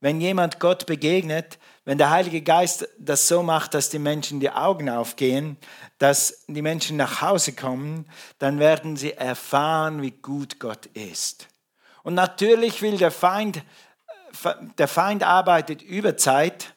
Wenn 0.00 0.20
jemand 0.20 0.60
Gott 0.60 0.86
begegnet, 0.86 1.58
wenn 1.84 1.98
der 1.98 2.10
Heilige 2.10 2.42
Geist 2.42 2.88
das 2.98 3.26
so 3.26 3.42
macht, 3.42 3.74
dass 3.74 3.90
die 3.90 3.98
Menschen 3.98 4.40
die 4.40 4.50
Augen 4.50 4.88
aufgehen, 4.88 5.56
dass 5.98 6.44
die 6.46 6.62
Menschen 6.62 6.96
nach 6.96 7.20
Hause 7.20 7.52
kommen, 7.52 8.06
dann 8.38 8.58
werden 8.58 8.96
sie 8.96 9.12
erfahren, 9.12 10.00
wie 10.02 10.10
gut 10.10 10.60
Gott 10.60 10.86
ist. 10.86 11.48
Und 12.02 12.14
natürlich 12.14 12.80
will 12.82 12.96
der 12.96 13.10
Feind, 13.10 13.62
der 14.78 14.88
Feind 14.88 15.22
arbeitet 15.22 15.82
über 15.82 16.16
Zeit, 16.16 16.74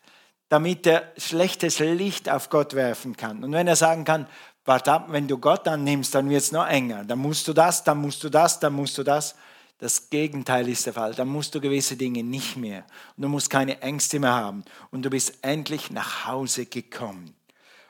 damit 0.49 0.85
er 0.85 1.11
schlechtes 1.17 1.79
Licht 1.79 2.29
auf 2.29 2.49
Gott 2.49 2.73
werfen 2.73 3.17
kann. 3.17 3.43
Und 3.43 3.51
wenn 3.53 3.67
er 3.67 3.75
sagen 3.75 4.05
kann, 4.05 4.27
warte 4.65 4.91
ab, 4.91 5.08
wenn 5.10 5.28
du 5.28 5.38
Gott 5.38 5.67
annimmst, 5.67 6.15
dann 6.15 6.30
wird 6.30 6.41
es 6.41 6.52
noch 6.52 6.67
enger. 6.67 7.04
Dann 7.04 7.19
musst 7.19 7.47
du 7.47 7.54
das, 7.54 7.84
dann 7.84 7.99
musst 7.99 8.23
du 8.23 8.30
das, 8.30 8.60
dann 8.60 8.73
musst 8.73 8.97
du 8.97 9.04
das. 9.04 9.36
Das 9.80 10.10
Gegenteil 10.10 10.69
ist 10.69 10.86
der 10.86 10.93
Fall. 10.93 11.13
Dann 11.13 11.28
musst 11.28 11.54
du 11.56 11.60
gewisse 11.60 11.97
Dinge 11.97 12.23
nicht 12.23 12.56
mehr. 12.56 12.86
Und 13.17 13.23
du 13.23 13.28
musst 13.28 13.49
keine 13.49 13.82
Ängste 13.82 14.19
mehr 14.19 14.34
haben. 14.34 14.63
Und 14.91 15.04
du 15.04 15.10
bist 15.10 15.34
endlich 15.41 15.91
nach 15.91 16.26
Hause 16.26 16.65
gekommen. 16.65 17.34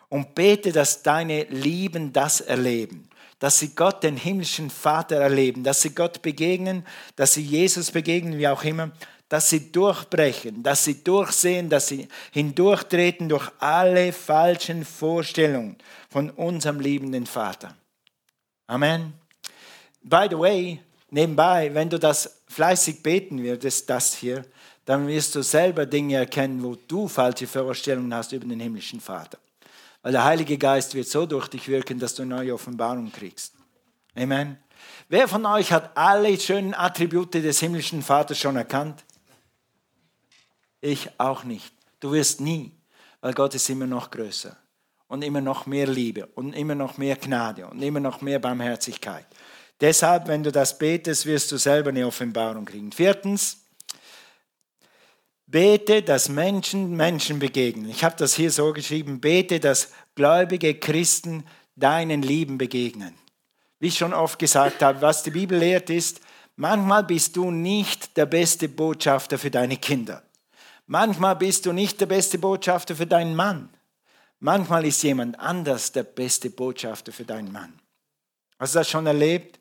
Und 0.10 0.34
bete, 0.34 0.72
dass 0.72 1.04
deine 1.04 1.44
Lieben 1.44 2.12
das 2.12 2.42
erleben. 2.42 3.10
Dass 3.38 3.60
sie 3.60 3.76
Gott, 3.76 4.02
den 4.04 4.18
himmlischen 4.18 4.70
Vater, 4.70 5.18
erleben. 5.18 5.64
Dass 5.64 5.82
sie 5.82 5.94
Gott 5.94 6.22
begegnen. 6.24 6.86
Dass 7.16 7.34
sie 7.34 7.44
Jesus 7.44 7.92
begegnen, 7.92 8.38
wie 8.40 8.48
auch 8.48 8.64
immer 8.64 8.92
dass 9.34 9.50
sie 9.50 9.72
durchbrechen, 9.72 10.62
dass 10.62 10.84
sie 10.84 11.04
durchsehen, 11.04 11.68
dass 11.68 11.88
sie 11.88 12.08
hindurchtreten 12.32 13.30
durch 13.30 13.50
alle 13.58 14.14
falschen 14.14 14.86
Vorstellungen 14.86 15.76
von 16.14 16.30
unserem 16.30 16.80
liebenden 16.80 17.26
Vater. 17.26 17.76
Amen. 18.68 19.14
By 20.04 20.28
the 20.30 20.38
way, 20.38 20.80
nebenbei, 21.10 21.74
wenn 21.74 21.90
du 21.90 21.98
das 21.98 22.44
fleißig 22.50 23.02
beten 23.02 23.42
würdest, 23.42 23.90
das 23.90 24.14
hier, 24.14 24.46
dann 24.86 25.08
wirst 25.08 25.34
du 25.34 25.42
selber 25.42 25.88
Dinge 25.88 26.18
erkennen, 26.18 26.62
wo 26.62 26.76
du 26.76 27.08
falsche 27.08 27.48
Vorstellungen 27.48 28.14
hast 28.14 28.32
über 28.32 28.46
den 28.46 28.60
himmlischen 28.60 29.02
Vater. 29.02 29.40
Weil 30.04 30.12
der 30.12 30.24
Heilige 30.24 30.56
Geist 30.60 30.94
wird 30.94 31.08
so 31.08 31.26
durch 31.26 31.48
dich 31.48 31.68
wirken, 31.68 31.98
dass 31.98 32.14
du 32.14 32.26
neue 32.26 32.54
Offenbarung 32.54 33.12
kriegst. 33.12 33.56
Amen. 34.16 34.60
Wer 35.10 35.28
von 35.28 35.44
euch 35.48 35.72
hat 35.72 35.98
alle 35.98 36.40
schönen 36.40 36.76
Attribute 36.76 37.34
des 37.34 37.60
himmlischen 37.60 38.04
Vaters 38.04 38.38
schon 38.38 38.56
erkannt? 38.56 39.04
Ich 40.80 41.10
auch 41.18 41.44
nicht. 41.44 41.74
Du 42.00 42.12
wirst 42.12 42.40
nie, 42.40 42.72
weil 43.20 43.34
Gott 43.34 43.56
ist 43.56 43.68
immer 43.68 43.88
noch 43.88 44.12
größer 44.12 44.56
und 45.14 45.24
immer 45.24 45.42
noch 45.42 45.68
mehr 45.68 45.86
Liebe 45.86 46.26
und 46.34 46.54
immer 46.54 46.74
noch 46.74 46.98
mehr 46.98 47.16
Gnade 47.16 47.68
und 47.68 47.84
immer 47.84 48.00
noch 48.00 48.22
mehr 48.22 48.40
Barmherzigkeit. 48.40 49.28
Deshalb, 49.80 50.28
wenn 50.28 50.42
du 50.42 50.52
das 50.52 50.80
betest, 50.80 51.28
wirst 51.28 51.52
du 51.52 51.58
selber 51.58 51.92
eine 51.92 52.08
Offenbarung 52.08 52.66
kriegen. 52.66 52.92
Viertens, 52.92 53.58
bete, 55.46 56.02
dass 56.02 56.30
Menschen 56.30 56.98
Menschen 56.98 57.38
begegnen. 57.38 57.92
Ich 57.92 58.04
habe 58.04 58.16
das 58.18 58.34
hier 58.34 58.50
so 58.50 58.74
geschrieben, 58.74 59.22
bete, 59.22 59.60
dass 59.60 59.92
gläubige 60.16 60.74
Christen 60.74 61.44
deinen 61.76 62.24
Lieben 62.24 62.58
begegnen. 62.58 63.14
Wie 63.80 63.90
ich 63.90 63.98
schon 64.00 64.16
oft 64.16 64.40
gesagt 64.40 64.82
habe, 64.82 65.04
was 65.04 65.22
die 65.22 65.30
Bibel 65.30 65.60
lehrt 65.60 65.92
ist, 65.92 66.22
manchmal 66.56 67.04
bist 67.04 67.36
du 67.36 67.52
nicht 67.52 68.18
der 68.18 68.26
beste 68.26 68.68
Botschafter 68.68 69.38
für 69.38 69.52
deine 69.52 69.78
Kinder. 69.78 70.24
Manchmal 70.88 71.36
bist 71.36 71.68
du 71.68 71.72
nicht 71.72 72.02
der 72.02 72.08
beste 72.08 72.40
Botschafter 72.40 72.96
für 72.96 73.06
deinen 73.06 73.36
Mann. 73.36 73.70
Manchmal 74.44 74.86
ist 74.86 75.02
jemand 75.04 75.40
anders 75.40 75.94
der 75.94 76.04
beste 76.04 76.50
Botschafter 76.50 77.14
für 77.14 77.24
deinen 77.24 77.50
Mann. 77.50 77.80
Hast 78.60 78.76
du 78.76 78.80
das 78.80 78.90
schon 78.90 79.08
erlebt? 79.08 79.58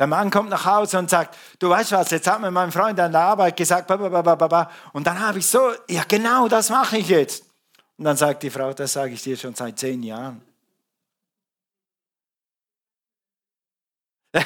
Der 0.00 0.08
Mann 0.08 0.32
kommt 0.32 0.50
nach 0.50 0.64
Hause 0.64 0.98
und 0.98 1.08
sagt, 1.08 1.36
du 1.60 1.68
weißt 1.68 1.92
was, 1.92 2.10
jetzt 2.10 2.26
hat 2.26 2.40
mir 2.40 2.50
mein 2.50 2.72
Freund 2.72 2.98
an 2.98 3.12
der 3.12 3.20
Arbeit 3.20 3.56
gesagt, 3.56 3.88
und 3.88 5.06
dann 5.06 5.20
habe 5.20 5.38
ich 5.38 5.46
so, 5.46 5.70
ja 5.88 6.02
genau, 6.08 6.48
das 6.48 6.70
mache 6.70 6.98
ich 6.98 7.08
jetzt. 7.08 7.44
Und 7.96 8.06
dann 8.06 8.16
sagt 8.16 8.42
die 8.42 8.50
Frau, 8.50 8.72
das 8.72 8.94
sage 8.94 9.12
ich 9.12 9.22
dir 9.22 9.36
schon 9.36 9.54
seit 9.54 9.78
zehn 9.78 10.02
Jahren. 10.02 10.42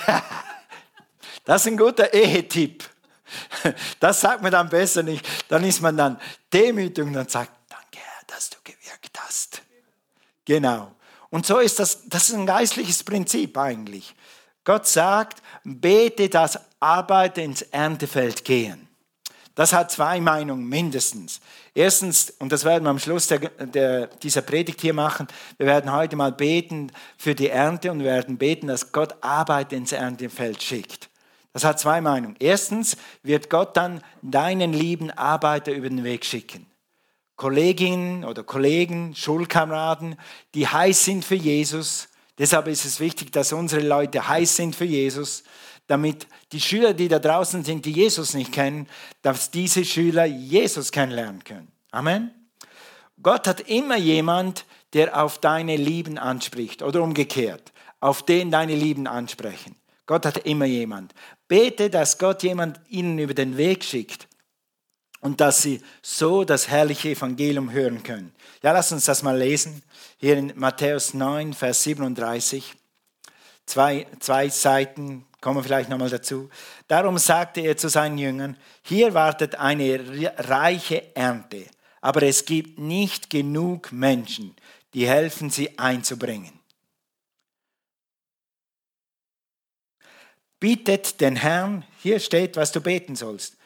das 1.45 1.63
ist 1.63 1.69
ein 1.69 1.79
guter 1.79 2.13
Ehetipp. 2.13 2.85
Das 3.99 4.21
sagt 4.21 4.43
man 4.43 4.53
dann 4.53 4.69
besser 4.69 5.03
nicht. 5.03 5.27
Dann 5.49 5.65
ist 5.65 5.81
man 5.81 5.97
dann 5.97 6.21
demütig 6.53 7.03
und 7.03 7.31
sagt, 7.31 7.62
dass 8.27 8.51
du 8.51 8.57
gewirkt 8.65 9.19
hast. 9.21 9.63
Genau. 10.45 10.93
Und 11.31 11.47
so 11.47 11.59
ist 11.59 11.79
das, 11.79 12.09
das 12.09 12.29
ist 12.29 12.35
ein 12.35 12.47
geistliches 12.47 13.03
Prinzip 13.05 13.57
eigentlich. 13.57 14.15
Gott 14.65 14.87
sagt, 14.87 15.43
bete, 15.65 16.29
dass 16.29 16.59
Arbeiter 16.79 17.43
ins 17.43 17.63
Erntefeld 17.63 18.45
gehen. 18.45 18.89
Das 19.55 19.73
hat 19.73 19.91
zwei 19.91 20.21
Meinungen 20.21 20.67
mindestens. 20.67 21.41
Erstens, 21.75 22.31
und 22.39 22.53
das 22.53 22.65
werden 22.65 22.85
wir 22.85 22.91
am 22.91 22.99
Schluss 22.99 23.27
der, 23.27 23.39
der, 23.39 24.07
dieser 24.07 24.43
Predigt 24.43 24.81
hier 24.81 24.95
machen, 24.95 25.27
wir 25.59 25.67
werden 25.67 25.93
heute 25.93 26.17
mal 26.17 26.33
beten 26.33 26.91
für 27.19 27.35
die 27.35 27.49
Ernte 27.49 27.91
und 27.91 28.03
werden 28.03 28.39
beten, 28.39 28.69
dass 28.69 28.93
Gott 28.93 29.15
Arbeit 29.23 29.73
ins 29.73 29.93
Erntefeld 29.93 30.63
schickt. 30.63 31.11
Das 31.53 31.65
hat 31.65 31.79
zwei 31.79 32.01
Meinungen. 32.01 32.37
Erstens 32.39 32.97
wird 33.23 33.51
Gott 33.51 33.77
dann 33.77 34.03
deinen 34.23 34.73
lieben 34.73 35.11
Arbeiter 35.11 35.73
über 35.73 35.89
den 35.89 36.03
Weg 36.03 36.25
schicken. 36.25 36.67
Kolleginnen 37.43 38.25
oder 38.25 38.45
Kollegen, 38.45 39.17
Schulkameraden, 39.17 40.15
die 40.55 40.69
heiß 40.69 41.05
sind 41.05 41.25
für 41.25 41.35
Jesus. 41.35 42.09
Deshalb 42.39 42.69
ist 42.69 42.85
es 42.85 43.01
wichtig, 43.01 43.33
dass 43.33 43.53
unsere 43.53 43.85
Leute 43.85 44.29
heiß 44.29 44.55
sind 44.55 44.77
für 44.77 44.85
Jesus, 44.85 45.43
damit 45.89 46.29
die 46.53 46.61
Schüler, 46.61 46.95
die 46.95 47.09
da 47.09 47.19
draußen 47.19 47.65
sind, 47.65 47.85
die 47.85 47.91
Jesus 47.91 48.35
nicht 48.35 48.53
kennen, 48.53 48.87
dass 49.23 49.51
diese 49.51 49.85
Schüler 49.85 50.25
Jesus 50.25 50.93
kennenlernen 50.93 51.43
können. 51.43 51.67
Amen. 51.91 52.31
Gott 53.21 53.49
hat 53.49 53.63
immer 53.63 53.97
jemand, 53.97 54.65
der 54.93 55.21
auf 55.21 55.39
deine 55.39 55.75
Lieben 55.75 56.19
anspricht 56.19 56.81
oder 56.81 57.03
umgekehrt, 57.03 57.73
auf 57.99 58.25
den 58.25 58.53
deine 58.53 58.77
Lieben 58.77 59.09
ansprechen. 59.09 59.75
Gott 60.07 60.27
hat 60.27 60.39
immer 60.47 60.67
jemand. 60.67 61.13
Bete, 61.49 61.91
dass 61.91 62.19
Gott 62.19 62.45
jemand 62.45 62.79
ihnen 62.89 63.19
über 63.19 63.35
den 63.35 63.57
Weg 63.57 63.83
schickt 63.83 64.29
und 65.23 65.41
dass 65.41 65.63
sie 65.63 65.81
so 66.03 66.45
das 66.45 66.69
herrliche 66.69 67.11
Evangelium 67.11 67.73
hören 67.73 68.03
können. 68.03 68.35
Ja, 68.61 68.73
lass 68.73 68.93
uns 68.93 69.07
das 69.07 69.23
mal 69.23 69.39
lesen. 69.39 69.83
Hier 70.19 70.37
in 70.37 70.53
Matthäus 70.57 71.15
9, 71.15 71.55
Vers 71.55 71.85
37. 71.85 72.75
Zwei, 73.65 74.07
zwei 74.19 74.49
Seiten, 74.49 75.25
kommen 75.41 75.59
wir 75.59 75.63
vielleicht 75.63 75.89
nochmal 75.89 76.11
dazu. 76.11 76.51
Darum 76.89 77.19
sagte 77.19 77.61
er 77.61 77.77
zu 77.77 77.89
seinen 77.89 78.19
Jüngern, 78.19 78.57
hier 78.83 79.15
wartet 79.15 79.55
eine 79.55 80.35
reiche 80.39 81.15
Ernte, 81.15 81.67
aber 82.01 82.25
es 82.25 82.45
gibt 82.45 82.81
nicht 82.81 83.31
genug 83.31 83.93
Menschen, 83.93 84.57
die 84.93 85.07
helfen, 85.07 85.51
sie 85.51 85.79
einzubringen. 85.79 86.53
Bittet 90.59 91.21
den 91.21 91.37
Herrn, 91.37 91.85
hier 92.03 92.19
steht, 92.19 92.57
was 92.57 92.73
du 92.73 92.81
beten 92.81 93.15
sollst, 93.15 93.57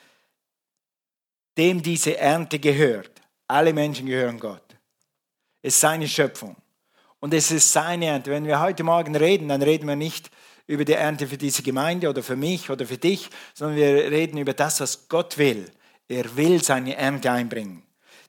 dem 1.57 1.83
diese 1.83 2.17
Ernte 2.19 2.59
gehört. 2.59 3.11
Alle 3.49 3.73
Menschen 3.73 4.07
gehören 4.07 4.39
Gott. 4.39 4.77
Es 5.63 5.75
ist 5.75 5.81
seine 5.81 6.09
Schöpfung. 6.09 6.57
Und 7.21 7.33
es 7.35 7.51
ist 7.51 7.73
seine 7.73 8.07
Ernte. 8.07 8.31
Wenn 8.31 8.47
wir 8.47 8.61
heute 8.61 8.85
Morgen 8.85 9.17
reden, 9.17 9.49
dann 9.49 9.63
reden 9.63 9.89
wir 9.89 9.97
nicht 9.97 10.31
über 10.67 10.85
die 10.85 10.93
Ernte 10.93 11.27
für 11.27 11.39
diese 11.39 11.63
Gemeinde 11.63 12.09
oder 12.09 12.23
für 12.23 12.37
mich 12.37 12.71
oder 12.71 12.87
für 12.87 12.99
dich, 12.99 13.31
sondern 13.55 13.77
wir 13.77 14.11
reden 14.11 14.39
über 14.39 14.53
das, 14.53 14.81
was 14.81 15.09
Gott 15.09 15.39
will. 15.39 15.71
Er 16.09 16.37
will 16.37 16.63
seine 16.63 16.97
Ernte 16.97 17.31
einbringen. 17.31 17.83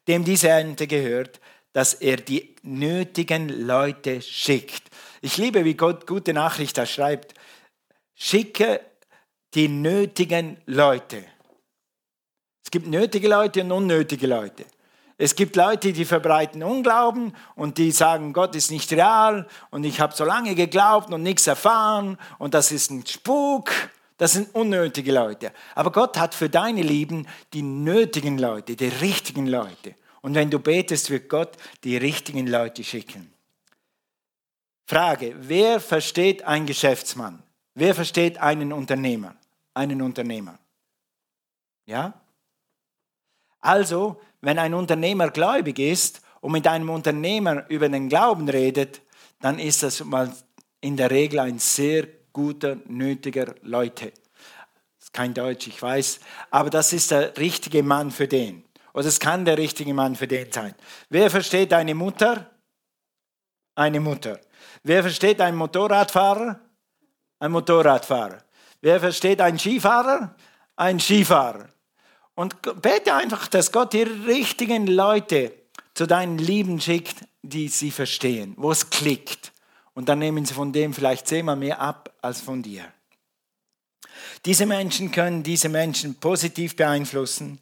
Dem 0.08 0.24
diese 0.24 0.50
Ernte 0.50 0.88
gehört, 0.88 1.40
dass 1.74 1.96
er 1.96 2.18
die 2.18 2.56
nötigen 2.64 3.50
Leute 3.50 4.22
schickt. 4.22 4.84
Ich 5.22 5.38
liebe, 5.38 5.66
wie 5.66 5.74
Gott 5.74 6.08
gute 6.08 6.34
Nachricht 6.34 6.78
da 6.78 6.86
schreibt 6.86 7.34
schicke 8.18 8.82
die 9.54 9.70
nötigen 9.70 10.58
Leute. 10.66 11.24
Es 12.68 12.72
gibt 12.72 12.88
nötige 12.88 13.30
Leute 13.30 13.62
und 13.62 13.72
unnötige 13.72 14.28
Leute. 14.28 14.66
Es 15.18 15.38
gibt 15.38 15.56
Leute, 15.56 15.94
die 15.94 16.04
verbreiten 16.04 16.62
Unglauben 16.64 17.34
und 17.56 17.78
die 17.78 17.92
sagen, 17.92 18.34
Gott 18.34 18.58
ist 18.58 18.72
nicht 18.72 18.92
real 18.92 19.48
und 19.70 19.86
ich 19.86 20.02
habe 20.02 20.14
so 20.14 20.26
lange 20.26 20.54
geglaubt 20.54 21.14
und 21.14 21.24
nichts 21.24 21.48
erfahren 21.48 22.18
und 22.40 22.54
das 22.54 22.74
ist 22.74 22.92
ein 22.92 23.08
Spuk. 23.08 23.72
Das 24.18 24.34
sind 24.34 24.54
unnötige 24.54 25.14
Leute. 25.14 25.54
Aber 25.76 25.94
Gott 25.94 26.18
hat 26.20 26.36
für 26.36 26.50
deine 26.50 26.82
Lieben 26.82 27.26
die 27.54 27.62
nötigen 27.62 28.38
Leute, 28.38 28.76
die 28.76 28.90
richtigen 28.90 29.48
Leute. 29.48 29.96
Und 30.22 30.36
wenn 30.36 30.50
du 30.50 30.60
betest, 30.60 31.10
wird 31.10 31.30
Gott 31.30 31.56
die 31.86 31.96
richtigen 31.96 32.48
Leute 32.48 32.84
schicken. 32.84 33.32
Frage, 34.88 35.36
wer 35.40 35.80
versteht 35.80 36.44
ein 36.44 36.66
Geschäftsmann? 36.66 37.42
Wer 37.76 37.96
versteht 37.96 38.40
einen 38.40 38.74
Unternehmer? 38.74 39.38
Einen 39.74 40.02
Unternehmer. 40.02 40.60
Ja? 41.86 42.14
Also, 43.60 44.22
wenn 44.42 44.60
ein 44.60 44.74
Unternehmer 44.74 45.30
gläubig 45.30 45.80
ist 45.80 46.22
und 46.42 46.52
mit 46.52 46.68
einem 46.68 46.90
Unternehmer 46.90 47.70
über 47.70 47.90
den 47.90 48.10
Glauben 48.10 48.48
redet, 48.50 49.02
dann 49.42 49.60
ist 49.60 49.84
das 49.84 50.04
mal 50.04 50.32
in 50.82 50.98
der 50.98 51.12
Regel 51.12 51.40
ein 51.40 51.60
sehr 51.60 52.08
guter, 52.32 52.78
nötiger 52.86 53.56
Leute. 53.62 54.12
Das 54.12 55.06
ist 55.06 55.14
kein 55.14 55.34
Deutsch, 55.34 55.68
ich 55.68 55.82
weiß, 55.82 56.20
aber 56.52 56.70
das 56.70 56.94
ist 56.94 57.12
der 57.12 57.36
richtige 57.38 57.84
Mann 57.84 58.12
für 58.12 58.28
den. 58.28 58.64
Oder 58.94 59.08
es 59.08 59.20
kann 59.20 59.46
der 59.46 59.58
richtige 59.58 59.94
Mann 59.94 60.16
für 60.16 60.28
den 60.28 60.52
sein. 60.52 60.74
Wer 61.10 61.30
versteht 61.30 61.74
eine 61.74 61.94
Mutter? 61.94 62.50
Eine 63.76 64.00
Mutter. 64.00 64.40
Wer 64.84 65.04
versteht 65.04 65.40
einen 65.40 65.58
Motorradfahrer? 65.58 66.60
Ein 67.40 67.52
Motorradfahrer. 67.52 68.40
Wer 68.82 69.00
versteht 69.00 69.42
einen 69.42 69.60
Skifahrer? 69.60 70.36
Ein 70.76 71.00
Skifahrer. 71.00 71.70
Und 72.38 72.62
bete 72.84 73.16
einfach, 73.16 73.48
dass 73.48 73.72
Gott 73.72 73.94
die 73.94 74.04
richtigen 74.04 74.86
Leute 74.86 75.52
zu 75.96 76.06
deinen 76.06 76.38
Lieben 76.38 76.80
schickt, 76.80 77.16
die 77.42 77.68
sie 77.68 77.90
verstehen, 77.90 78.54
wo 78.58 78.70
es 78.70 78.92
klickt. 78.92 79.52
Und 79.96 80.08
dann 80.08 80.20
nehmen 80.20 80.46
sie 80.46 80.54
von 80.54 80.72
dem 80.72 80.94
vielleicht 80.94 81.26
zehnmal 81.28 81.56
mehr 81.56 81.82
ab 81.82 82.14
als 82.22 82.40
von 82.42 82.62
dir. 82.62 82.86
Diese 84.46 84.68
Menschen 84.68 85.12
können 85.12 85.42
diese 85.42 85.68
Menschen 85.68 86.14
positiv 86.14 86.76
beeinflussen. 86.76 87.60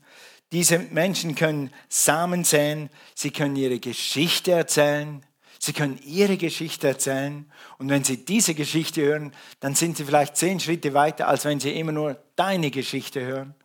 Diese 0.52 0.78
Menschen 0.78 1.36
können 1.36 1.72
Samen 1.88 2.44
säen. 2.44 2.90
Sie 3.14 3.32
können 3.32 3.56
ihre 3.56 3.80
Geschichte 3.80 4.52
erzählen. 4.52 5.26
Sie 5.58 5.72
können 5.72 5.98
ihre 6.04 6.36
Geschichte 6.36 6.90
erzählen 6.90 7.50
und 7.78 7.90
wenn 7.90 8.04
sie 8.04 8.26
diese 8.26 8.54
Geschichte 8.54 9.02
hören, 9.02 9.32
dann 9.62 9.74
sind 9.74 9.96
sie 9.96 10.04
vielleicht 10.04 10.36
zehn 10.36 10.60
Schritte 10.60 10.94
weiter, 10.94 11.30
als 11.30 11.46
wenn 11.46 11.62
sie 11.62 11.72
immer 11.80 11.94
nur 11.94 12.22
deine 12.36 12.72
Geschichte 12.72 13.22
hören. 13.22 13.56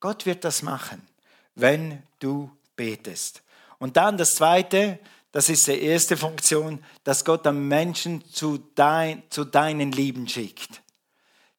Gott 0.00 0.26
wird 0.26 0.44
das 0.44 0.62
machen, 0.62 1.06
wenn 1.54 2.02
du 2.18 2.50
betest. 2.76 3.42
Und 3.78 3.96
dann 3.96 4.16
das 4.16 4.36
Zweite, 4.36 4.98
das 5.32 5.48
ist 5.48 5.66
die 5.66 5.82
erste 5.82 6.16
Funktion, 6.16 6.84
dass 7.02 7.24
Gott 7.24 7.46
am 7.46 7.68
Menschen 7.68 8.24
zu, 8.30 8.58
dein, 8.74 9.22
zu 9.30 9.44
deinen 9.44 9.92
Lieben 9.92 10.28
schickt. 10.28 10.82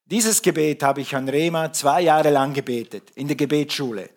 Dieses 0.05 0.41
Gebet 0.41 0.83
habe 0.83 1.01
ich 1.01 1.15
an 1.15 1.27
Rema 1.27 1.73
zwei 1.73 2.01
Jahre 2.01 2.29
lang 2.29 2.53
gebetet, 2.53 3.11
in 3.15 3.27
der 3.27 3.35
Gebetsschule. 3.35 4.09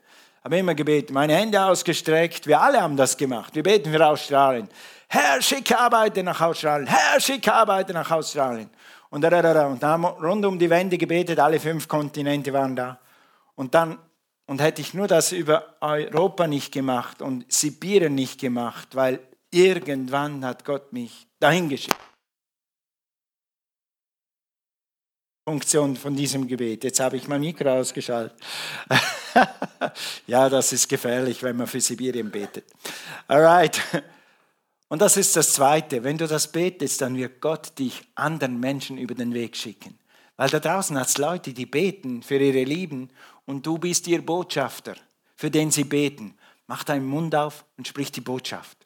Habe 0.45 0.59
immer 0.59 0.75
gebetet, 0.75 1.11
meine 1.11 1.35
Hände 1.35 1.63
ausgestreckt, 1.63 2.47
wir 2.47 2.61
alle 2.61 2.81
haben 2.81 2.97
das 2.97 3.17
gemacht. 3.17 3.55
Wir 3.55 3.63
beten 3.63 3.91
für 3.91 4.07
Australien. 4.07 4.69
Herr, 5.09 5.41
schicke 5.41 5.79
Arbeiter 5.79 6.23
nach 6.23 6.41
Australien. 6.41 6.87
Herr, 6.87 7.19
schicke 7.21 7.53
Arbeiter 7.53 7.95
nach 7.95 8.11
Australien. 8.11 8.69
Und, 9.11 9.23
da, 9.23 9.31
da, 9.31 9.41
da, 9.41 9.67
und 9.67 9.83
dann 9.83 10.05
rund 10.05 10.45
um 10.45 10.59
die 10.59 10.69
Wände 10.69 10.99
gebetet, 10.99 11.39
alle 11.39 11.59
fünf 11.59 11.89
Kontinente 11.89 12.53
waren 12.53 12.77
da. 12.77 12.99
Und 13.55 13.75
dann, 13.75 13.99
und 14.49 14.63
hätte 14.63 14.81
ich 14.81 14.95
nur 14.95 15.07
das 15.07 15.31
über 15.31 15.77
Europa 15.81 16.47
nicht 16.47 16.73
gemacht 16.73 17.21
und 17.21 17.45
Sibirien 17.53 18.15
nicht 18.15 18.41
gemacht, 18.41 18.97
weil 18.97 19.21
irgendwann 19.51 20.45
hat 20.45 20.65
Gott 20.65 20.93
mich 20.93 21.29
dahin 21.39 21.69
geschickt. 21.69 21.97
Funktion 25.47 25.97
von 25.97 26.17
diesem 26.17 26.47
Gebet. 26.47 26.85
Jetzt 26.85 26.99
habe 27.01 27.17
ich 27.17 27.29
mein 27.29 27.41
Mikro 27.41 27.71
ausgeschaltet. 27.71 28.39
ja, 30.27 30.49
das 30.49 30.73
ist 30.73 30.89
gefährlich, 30.89 31.43
wenn 31.43 31.57
man 31.57 31.67
für 31.67 31.81
Sibirien 31.81 32.31
betet. 32.31 32.65
Alright. 33.27 33.81
Und 34.89 35.03
das 35.03 35.19
ist 35.19 35.37
das 35.37 35.53
Zweite. 35.53 36.05
Wenn 36.05 36.17
du 36.17 36.27
das 36.27 36.51
betest, 36.51 37.03
dann 37.03 37.17
wird 37.17 37.43
Gott 37.43 37.79
dich 37.79 38.03
anderen 38.15 38.61
Menschen 38.61 38.97
über 38.97 39.15
den 39.15 39.35
Weg 39.35 39.57
schicken. 39.57 39.99
Weil 40.37 40.49
da 40.49 40.61
draußen 40.61 40.99
hat 40.99 41.09
es 41.09 41.19
Leute, 41.19 41.53
die 41.53 41.67
beten 41.67 42.23
für 42.23 42.39
ihre 42.39 42.65
Lieben 42.65 43.11
und 43.49 43.65
du 43.65 43.79
bist 43.79 44.07
ihr 44.07 44.21
Botschafter, 44.25 44.95
für 45.35 45.51
den 45.51 45.71
sie 45.71 45.85
beten. 45.85 46.37
Mach 46.67 46.85
deinen 46.85 47.07
Mund 47.07 47.35
auf 47.35 47.65
und 47.79 47.89
sprich 47.89 48.13
die 48.13 48.21
Botschaft. 48.21 48.77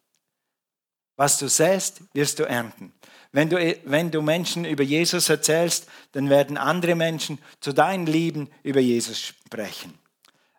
Was 1.17 1.37
du 1.39 1.49
säst, 1.49 2.01
wirst 2.15 2.39
du 2.39 2.45
ernten. 2.45 2.93
Wenn 3.33 3.51
du, 3.51 3.57
wenn 3.85 4.13
du 4.13 4.23
Menschen 4.23 4.65
über 4.65 4.85
Jesus 4.85 5.29
erzählst, 5.29 5.89
dann 6.13 6.31
werden 6.31 6.57
andere 6.57 6.95
Menschen 6.95 7.41
zu 7.61 7.73
deinen 7.73 8.07
Lieben 8.07 8.49
über 8.63 8.79
Jesus 8.79 9.21
sprechen. 9.21 9.99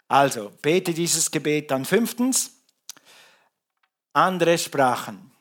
Also, 0.10 0.52
bete 0.62 0.94
dieses 0.94 1.32
Gebet 1.32 1.72
dann 1.72 1.86
fünftens. 1.86 2.52
Andere 4.12 4.58
Sprachen. 4.58 5.32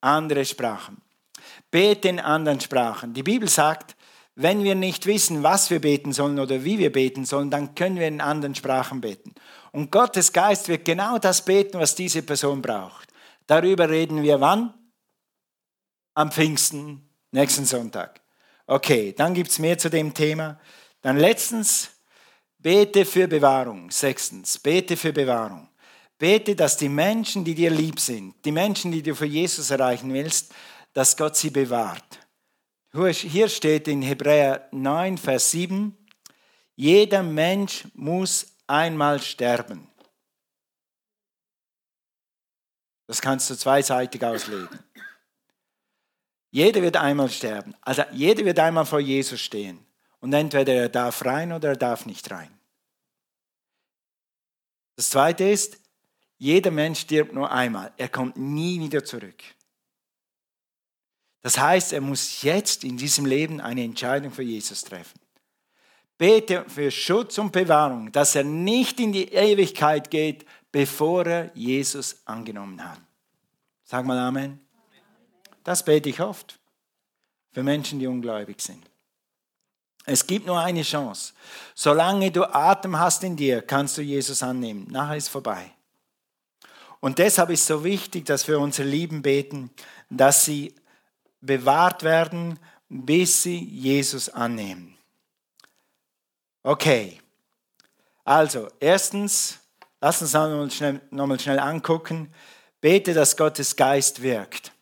Andere 0.00 0.44
Sprachen. 0.44 1.00
Bete 1.70 2.08
in 2.08 2.18
anderen 2.18 2.60
Sprachen. 2.60 3.14
Die 3.14 3.22
Bibel 3.22 3.48
sagt, 3.48 3.94
wenn 4.40 4.62
wir 4.62 4.76
nicht 4.76 5.06
wissen, 5.06 5.42
was 5.42 5.68
wir 5.68 5.80
beten 5.80 6.12
sollen 6.12 6.38
oder 6.38 6.62
wie 6.62 6.78
wir 6.78 6.92
beten 6.92 7.24
sollen, 7.24 7.50
dann 7.50 7.74
können 7.74 7.96
wir 7.96 8.06
in 8.06 8.20
anderen 8.20 8.54
Sprachen 8.54 9.00
beten. 9.00 9.34
Und 9.72 9.90
Gottes 9.90 10.32
Geist 10.32 10.68
wird 10.68 10.84
genau 10.84 11.18
das 11.18 11.44
beten, 11.44 11.80
was 11.80 11.96
diese 11.96 12.22
Person 12.22 12.62
braucht. 12.62 13.08
Darüber 13.48 13.90
reden 13.90 14.22
wir 14.22 14.40
wann? 14.40 14.72
Am 16.14 16.30
Pfingsten, 16.30 17.10
nächsten 17.32 17.64
Sonntag. 17.64 18.20
Okay, 18.68 19.12
dann 19.12 19.34
gibt 19.34 19.50
es 19.50 19.58
mehr 19.58 19.76
zu 19.76 19.90
dem 19.90 20.14
Thema. 20.14 20.60
Dann 21.00 21.16
letztens, 21.16 21.90
bete 22.58 23.04
für 23.04 23.26
Bewahrung. 23.26 23.90
Sechstens, 23.90 24.56
bete 24.60 24.96
für 24.96 25.12
Bewahrung. 25.12 25.68
Bete, 26.16 26.54
dass 26.54 26.76
die 26.76 26.88
Menschen, 26.88 27.44
die 27.44 27.56
dir 27.56 27.70
lieb 27.70 27.98
sind, 27.98 28.36
die 28.44 28.52
Menschen, 28.52 28.92
die 28.92 29.02
du 29.02 29.16
für 29.16 29.26
Jesus 29.26 29.72
erreichen 29.72 30.14
willst, 30.14 30.54
dass 30.92 31.16
Gott 31.16 31.34
sie 31.34 31.50
bewahrt. 31.50 32.27
Hier 32.92 33.48
steht 33.48 33.86
in 33.88 34.02
Hebräer 34.02 34.68
9, 34.72 35.18
Vers 35.18 35.50
7, 35.50 35.96
jeder 36.74 37.22
Mensch 37.22 37.86
muss 37.94 38.56
einmal 38.66 39.20
sterben. 39.20 39.88
Das 43.06 43.20
kannst 43.20 43.50
du 43.50 43.56
zweiseitig 43.56 44.24
auslegen. 44.24 44.78
Jeder 46.50 46.80
wird 46.82 46.96
einmal 46.96 47.30
sterben. 47.30 47.74
Also 47.80 48.02
jeder 48.12 48.44
wird 48.44 48.58
einmal 48.58 48.86
vor 48.86 49.00
Jesus 49.00 49.40
stehen. 49.40 49.84
Und 50.20 50.32
entweder 50.32 50.74
er 50.74 50.88
darf 50.88 51.24
rein 51.24 51.52
oder 51.52 51.70
er 51.70 51.76
darf 51.76 52.06
nicht 52.06 52.30
rein. 52.30 52.58
Das 54.96 55.10
zweite 55.10 55.44
ist, 55.44 55.78
jeder 56.38 56.70
Mensch 56.70 57.00
stirbt 57.00 57.32
nur 57.32 57.50
einmal. 57.50 57.92
Er 57.96 58.08
kommt 58.08 58.36
nie 58.36 58.80
wieder 58.80 59.04
zurück. 59.04 59.42
Das 61.42 61.58
heißt, 61.58 61.92
er 61.92 62.00
muss 62.00 62.42
jetzt 62.42 62.84
in 62.84 62.96
diesem 62.96 63.26
Leben 63.26 63.60
eine 63.60 63.84
Entscheidung 63.84 64.32
für 64.32 64.42
Jesus 64.42 64.82
treffen. 64.82 65.20
Bete 66.18 66.64
für 66.68 66.90
Schutz 66.90 67.38
und 67.38 67.52
Bewahrung, 67.52 68.10
dass 68.10 68.34
er 68.34 68.42
nicht 68.42 68.98
in 68.98 69.12
die 69.12 69.32
Ewigkeit 69.32 70.10
geht, 70.10 70.44
bevor 70.72 71.24
er 71.26 71.50
Jesus 71.54 72.22
angenommen 72.24 72.82
hat. 72.84 73.00
Sag 73.84 74.04
mal 74.04 74.18
Amen. 74.18 74.60
Das 75.62 75.84
bete 75.84 76.08
ich 76.08 76.20
oft 76.20 76.58
für 77.52 77.62
Menschen, 77.62 78.00
die 78.00 78.06
ungläubig 78.06 78.60
sind. 78.60 78.84
Es 80.04 80.26
gibt 80.26 80.46
nur 80.46 80.58
eine 80.58 80.82
Chance. 80.82 81.34
Solange 81.74 82.30
du 82.30 82.44
Atem 82.44 82.98
hast 82.98 83.22
in 83.22 83.36
dir, 83.36 83.62
kannst 83.62 83.98
du 83.98 84.02
Jesus 84.02 84.42
annehmen. 84.42 84.86
Nachher 84.90 85.16
ist 85.16 85.28
vorbei. 85.28 85.70
Und 87.00 87.18
deshalb 87.18 87.50
ist 87.50 87.60
es 87.60 87.66
so 87.66 87.84
wichtig, 87.84 88.24
dass 88.24 88.48
wir 88.48 88.58
unsere 88.58 88.88
Lieben 88.88 89.22
beten, 89.22 89.70
dass 90.10 90.44
sie 90.44 90.74
bewahrt 91.40 92.02
werden, 92.02 92.58
bis 92.88 93.42
sie 93.42 93.58
Jesus 93.58 94.28
annehmen. 94.28 94.96
Okay, 96.62 97.20
also 98.24 98.68
erstens, 98.80 99.58
lass 100.00 100.20
uns 100.20 100.34
nochmal 100.34 100.70
schnell, 100.70 101.00
noch 101.10 101.40
schnell 101.40 101.58
angucken, 101.58 102.32
bete, 102.80 103.14
dass 103.14 103.36
Gottes 103.36 103.74
Geist 103.76 104.22
wirkt. 104.22 104.72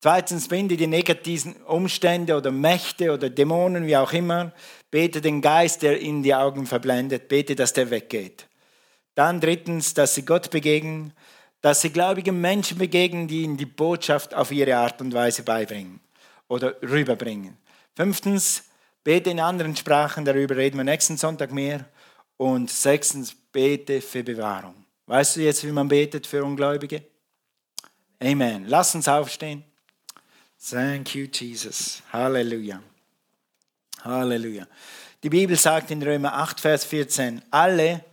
Zweitens, 0.00 0.46
binde 0.46 0.76
die 0.76 0.86
negativen 0.86 1.56
Umstände 1.62 2.36
oder 2.36 2.52
Mächte 2.52 3.12
oder 3.12 3.30
Dämonen, 3.30 3.86
wie 3.86 3.96
auch 3.96 4.12
immer, 4.12 4.52
bete 4.90 5.20
den 5.20 5.42
Geist, 5.42 5.82
der 5.82 6.00
ihnen 6.00 6.22
die 6.22 6.34
Augen 6.34 6.66
verblendet, 6.66 7.28
bete, 7.28 7.56
dass 7.56 7.72
der 7.72 7.90
weggeht. 7.90 8.46
Dann 9.16 9.40
drittens, 9.40 9.94
dass 9.94 10.14
sie 10.14 10.24
Gott 10.24 10.50
begegnen, 10.50 11.12
dass 11.60 11.80
sie 11.80 11.90
gläubigen 11.90 12.40
Menschen 12.40 12.78
begegnen, 12.78 13.28
die 13.28 13.42
ihnen 13.42 13.56
die 13.56 13.66
Botschaft 13.66 14.34
auf 14.34 14.50
ihre 14.50 14.76
Art 14.76 15.00
und 15.00 15.12
Weise 15.12 15.42
beibringen 15.42 16.00
oder 16.48 16.74
rüberbringen. 16.82 17.56
Fünftens, 17.94 18.64
bete 19.02 19.30
in 19.30 19.40
anderen 19.40 19.74
Sprachen, 19.74 20.24
darüber 20.24 20.56
reden 20.56 20.76
wir 20.76 20.84
nächsten 20.84 21.16
Sonntag 21.16 21.52
mehr. 21.52 21.84
Und 22.36 22.70
sechstens, 22.70 23.34
bete 23.52 24.02
für 24.02 24.22
Bewahrung. 24.22 24.74
Weißt 25.06 25.36
du 25.36 25.40
jetzt, 25.40 25.64
wie 25.64 25.72
man 25.72 25.88
betet 25.88 26.26
für 26.26 26.44
Ungläubige? 26.44 27.02
Amen. 28.20 28.66
Lass 28.66 28.94
uns 28.94 29.08
aufstehen. 29.08 29.64
Thank 30.70 31.14
you, 31.14 31.26
Jesus. 31.32 32.02
Halleluja. 32.12 32.82
Halleluja. 34.02 34.66
Die 35.22 35.30
Bibel 35.30 35.56
sagt 35.56 35.90
in 35.90 36.02
Römer 36.02 36.34
8, 36.34 36.60
Vers 36.60 36.84
14, 36.84 37.42
alle, 37.50 38.04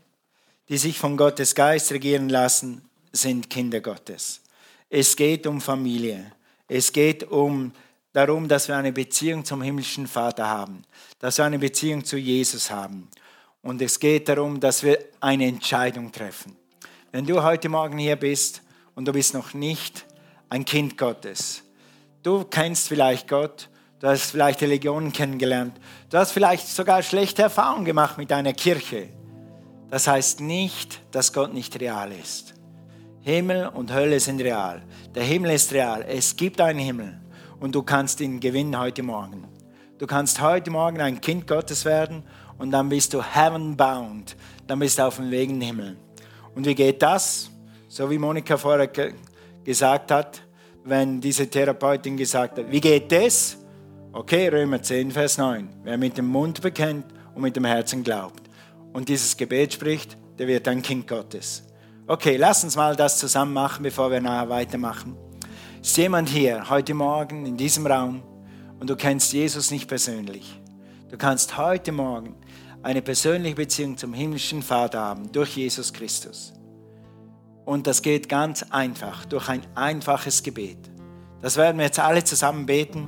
die 0.69 0.77
sich 0.77 0.97
von 0.97 1.17
Gottes 1.17 1.55
Geist 1.55 1.91
regieren 1.91 2.29
lassen, 2.29 2.87
sind 3.13 3.49
Kinder 3.49 3.79
Gottes. 3.79 4.41
Es 4.89 5.15
geht 5.15 5.47
um 5.47 5.61
Familie. 5.61 6.33
Es 6.67 6.91
geht 6.91 7.23
um 7.23 7.71
darum, 8.11 8.47
dass 8.47 8.67
wir 8.67 8.75
eine 8.75 8.91
Beziehung 8.91 9.45
zum 9.45 9.61
himmlischen 9.61 10.07
Vater 10.07 10.47
haben, 10.47 10.83
dass 11.19 11.37
wir 11.37 11.45
eine 11.45 11.59
Beziehung 11.59 12.03
zu 12.03 12.17
Jesus 12.17 12.69
haben. 12.71 13.07
Und 13.61 13.81
es 13.81 13.99
geht 13.99 14.27
darum, 14.27 14.59
dass 14.59 14.83
wir 14.83 14.97
eine 15.19 15.45
Entscheidung 15.45 16.11
treffen. 16.11 16.55
Wenn 17.11 17.25
du 17.25 17.43
heute 17.43 17.69
Morgen 17.69 17.97
hier 17.97 18.15
bist 18.15 18.61
und 18.95 19.07
du 19.07 19.13
bist 19.13 19.33
noch 19.33 19.53
nicht 19.53 20.05
ein 20.49 20.65
Kind 20.65 20.97
Gottes, 20.97 21.63
du 22.23 22.43
kennst 22.43 22.87
vielleicht 22.87 23.27
Gott, 23.27 23.69
du 23.99 24.07
hast 24.07 24.31
vielleicht 24.31 24.61
Religionen 24.61 25.13
kennengelernt, 25.13 25.79
du 26.09 26.17
hast 26.17 26.31
vielleicht 26.31 26.67
sogar 26.67 27.03
schlechte 27.03 27.43
Erfahrungen 27.43 27.85
gemacht 27.85 28.17
mit 28.17 28.31
deiner 28.31 28.53
Kirche. 28.53 29.09
Das 29.89 30.07
heißt 30.07 30.41
nicht, 30.41 31.01
dass 31.11 31.33
Gott 31.33 31.53
nicht 31.53 31.79
real 31.79 32.11
ist. 32.11 32.52
Himmel 33.25 33.67
und 33.67 33.93
Hölle 33.93 34.19
sind 34.19 34.41
real. 34.41 34.81
Der 35.15 35.23
Himmel 35.23 35.51
ist 35.51 35.71
real. 35.71 36.03
Es 36.05 36.35
gibt 36.35 36.59
einen 36.59 36.79
Himmel 36.79 37.21
und 37.61 37.73
du 37.73 37.81
kannst 37.81 38.19
ihn 38.19 38.41
gewinnen 38.41 38.77
heute 38.77 39.01
Morgen. 39.01 39.45
Du 39.97 40.05
kannst 40.05 40.41
heute 40.41 40.69
Morgen 40.69 40.99
ein 40.99 41.21
Kind 41.21 41.47
Gottes 41.47 41.85
werden 41.85 42.23
und 42.57 42.71
dann 42.71 42.89
bist 42.89 43.13
du 43.13 43.23
heaven 43.23 43.77
bound. 43.77 44.35
Dann 44.67 44.77
bist 44.79 44.99
du 44.99 45.07
auf 45.07 45.15
dem 45.15 45.31
Weg 45.31 45.49
in 45.49 45.61
den 45.61 45.67
Himmel. 45.67 45.97
Und 46.53 46.65
wie 46.65 46.75
geht 46.75 47.01
das? 47.01 47.49
So 47.87 48.11
wie 48.11 48.17
Monika 48.17 48.57
vorher 48.57 48.89
gesagt 49.63 50.11
hat, 50.11 50.41
wenn 50.83 51.21
diese 51.21 51.49
Therapeutin 51.49 52.17
gesagt 52.17 52.57
hat, 52.57 52.69
wie 52.69 52.81
geht 52.81 53.09
das? 53.09 53.57
Okay, 54.11 54.49
Römer 54.49 54.81
10, 54.81 55.11
Vers 55.11 55.37
9. 55.37 55.69
Wer 55.83 55.97
mit 55.97 56.17
dem 56.17 56.27
Mund 56.27 56.61
bekennt 56.61 57.05
und 57.33 57.41
mit 57.41 57.55
dem 57.55 57.63
Herzen 57.63 58.03
glaubt 58.03 58.49
und 58.91 59.07
dieses 59.07 59.37
Gebet 59.37 59.71
spricht, 59.71 60.17
der 60.37 60.47
wird 60.47 60.67
ein 60.67 60.81
Kind 60.81 61.07
Gottes. 61.07 61.63
Okay, 62.05 62.35
lass 62.35 62.65
uns 62.65 62.75
mal 62.75 62.97
das 62.97 63.17
zusammen 63.17 63.53
machen, 63.53 63.81
bevor 63.81 64.11
wir 64.11 64.19
nachher 64.19 64.49
weitermachen. 64.49 65.15
Ist 65.81 65.95
jemand 65.95 66.27
hier 66.27 66.69
heute 66.69 66.93
Morgen 66.93 67.45
in 67.45 67.55
diesem 67.55 67.87
Raum 67.87 68.21
und 68.81 68.89
du 68.89 68.97
kennst 68.97 69.31
Jesus 69.31 69.71
nicht 69.71 69.87
persönlich? 69.87 70.61
Du 71.09 71.17
kannst 71.17 71.57
heute 71.57 71.93
Morgen 71.93 72.35
eine 72.81 73.01
persönliche 73.01 73.55
Beziehung 73.55 73.97
zum 73.97 74.13
himmlischen 74.13 74.61
Vater 74.61 74.99
haben 74.99 75.31
durch 75.31 75.55
Jesus 75.55 75.93
Christus. 75.93 76.51
Und 77.63 77.87
das 77.87 78.01
geht 78.01 78.27
ganz 78.27 78.63
einfach, 78.63 79.23
durch 79.23 79.47
ein 79.47 79.61
einfaches 79.73 80.43
Gebet. 80.43 80.91
Das 81.41 81.55
werden 81.55 81.77
wir 81.77 81.85
jetzt 81.85 81.99
alle 81.99 82.25
zusammen 82.25 82.65
beten 82.65 83.05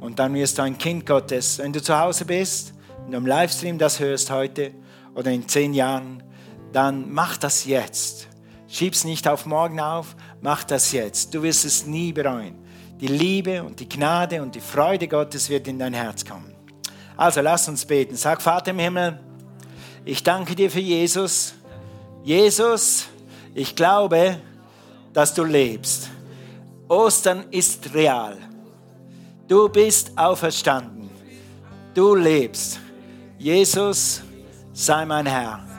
und 0.00 0.18
dann 0.18 0.32
wirst 0.32 0.56
du 0.56 0.62
ein 0.62 0.78
Kind 0.78 1.04
Gottes. 1.04 1.58
Wenn 1.58 1.74
du 1.74 1.82
zu 1.82 1.98
Hause 1.98 2.24
bist, 2.24 2.72
du 3.06 3.18
im 3.18 3.26
Livestream 3.26 3.76
das 3.76 4.00
hörst 4.00 4.30
heute 4.30 4.72
oder 5.14 5.30
in 5.30 5.46
zehn 5.46 5.74
Jahren, 5.74 6.23
dann 6.74 7.12
mach 7.12 7.36
das 7.36 7.64
jetzt. 7.64 8.26
Schieb's 8.66 9.04
nicht 9.04 9.28
auf 9.28 9.46
morgen 9.46 9.78
auf, 9.78 10.16
mach 10.40 10.64
das 10.64 10.90
jetzt. 10.90 11.32
Du 11.32 11.44
wirst 11.44 11.64
es 11.64 11.86
nie 11.86 12.12
bereuen. 12.12 12.56
Die 13.00 13.06
Liebe 13.06 13.62
und 13.62 13.78
die 13.78 13.88
Gnade 13.88 14.42
und 14.42 14.56
die 14.56 14.60
Freude 14.60 15.06
Gottes 15.06 15.48
wird 15.48 15.68
in 15.68 15.78
dein 15.78 15.94
Herz 15.94 16.24
kommen. 16.24 16.52
Also 17.16 17.40
lass 17.42 17.68
uns 17.68 17.84
beten. 17.84 18.16
Sag, 18.16 18.42
Vater 18.42 18.72
im 18.72 18.80
Himmel, 18.80 19.20
ich 20.04 20.24
danke 20.24 20.56
dir 20.56 20.68
für 20.68 20.80
Jesus. 20.80 21.54
Jesus, 22.24 23.06
ich 23.54 23.76
glaube, 23.76 24.40
dass 25.12 25.32
du 25.32 25.44
lebst. 25.44 26.10
Ostern 26.88 27.44
ist 27.52 27.94
real. 27.94 28.36
Du 29.46 29.68
bist 29.68 30.18
auferstanden. 30.18 31.08
Du 31.94 32.16
lebst. 32.16 32.80
Jesus, 33.38 34.22
sei 34.72 35.04
mein 35.06 35.26
Herr 35.26 35.73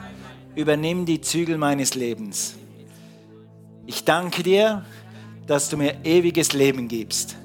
übernimm 0.56 1.04
die 1.04 1.20
Zügel 1.20 1.58
meines 1.58 1.94
Lebens. 1.94 2.56
Ich 3.86 4.04
danke 4.04 4.42
dir, 4.42 4.84
dass 5.46 5.68
du 5.68 5.76
mir 5.76 6.04
ewiges 6.04 6.52
Leben 6.52 6.88
gibst. 6.88 7.36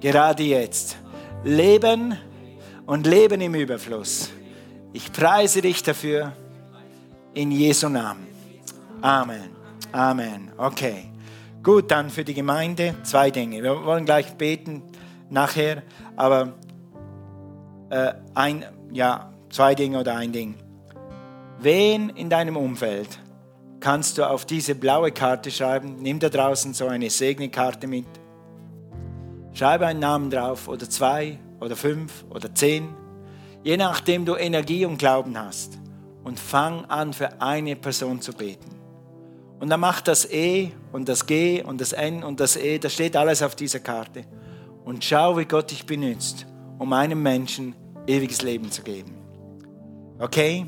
Gerade 0.00 0.42
jetzt. 0.42 0.96
Leben 1.44 2.16
und 2.86 3.06
Leben 3.06 3.40
im 3.40 3.54
Überfluss. 3.54 4.30
Ich 4.92 5.12
preise 5.12 5.60
dich 5.60 5.82
dafür 5.82 6.32
in 7.34 7.52
Jesu 7.52 7.88
Namen. 7.88 8.26
Amen. 9.00 9.50
Amen. 9.92 10.50
Okay. 10.56 11.04
Gut, 11.62 11.90
dann 11.90 12.10
für 12.10 12.24
die 12.24 12.34
Gemeinde 12.34 12.96
zwei 13.04 13.30
Dinge. 13.30 13.62
Wir 13.62 13.84
wollen 13.84 14.04
gleich 14.04 14.34
beten 14.34 14.82
nachher, 15.30 15.82
aber 16.16 16.54
äh, 17.90 18.14
ein, 18.34 18.64
ja, 18.90 19.32
zwei 19.50 19.74
Dinge 19.74 20.00
oder 20.00 20.16
ein 20.16 20.32
Ding. 20.32 20.56
Wen 21.62 22.08
in 22.08 22.28
deinem 22.28 22.56
Umfeld 22.56 23.20
kannst 23.78 24.18
du 24.18 24.28
auf 24.28 24.44
diese 24.44 24.74
blaue 24.74 25.12
Karte 25.12 25.52
schreiben? 25.52 25.94
Nimm 26.00 26.18
da 26.18 26.28
draußen 26.28 26.74
so 26.74 26.88
eine 26.88 27.08
Segnekarte 27.08 27.86
mit. 27.86 28.08
Schreibe 29.52 29.86
einen 29.86 30.00
Namen 30.00 30.28
drauf 30.28 30.66
oder 30.66 30.90
zwei 30.90 31.38
oder 31.60 31.76
fünf 31.76 32.24
oder 32.30 32.52
zehn, 32.52 32.88
je 33.62 33.76
nachdem 33.76 34.24
du 34.24 34.34
Energie 34.34 34.84
und 34.84 34.98
Glauben 34.98 35.38
hast. 35.38 35.78
Und 36.24 36.40
fang 36.40 36.84
an, 36.86 37.12
für 37.12 37.40
eine 37.40 37.76
Person 37.76 38.20
zu 38.20 38.32
beten. 38.32 38.70
Und 39.60 39.70
dann 39.70 39.78
mach 39.78 40.00
das 40.00 40.28
E 40.32 40.72
und 40.90 41.08
das 41.08 41.26
G 41.26 41.62
und 41.62 41.80
das 41.80 41.92
N 41.92 42.24
und 42.24 42.40
das 42.40 42.56
E, 42.56 42.78
das 42.80 42.92
steht 42.92 43.16
alles 43.16 43.40
auf 43.40 43.54
dieser 43.54 43.78
Karte. 43.78 44.24
Und 44.84 45.04
schau, 45.04 45.38
wie 45.38 45.44
Gott 45.44 45.70
dich 45.70 45.86
benutzt, 45.86 46.44
um 46.80 46.92
einem 46.92 47.22
Menschen 47.22 47.76
ewiges 48.08 48.42
Leben 48.42 48.72
zu 48.72 48.82
geben. 48.82 49.14
Okay? 50.18 50.66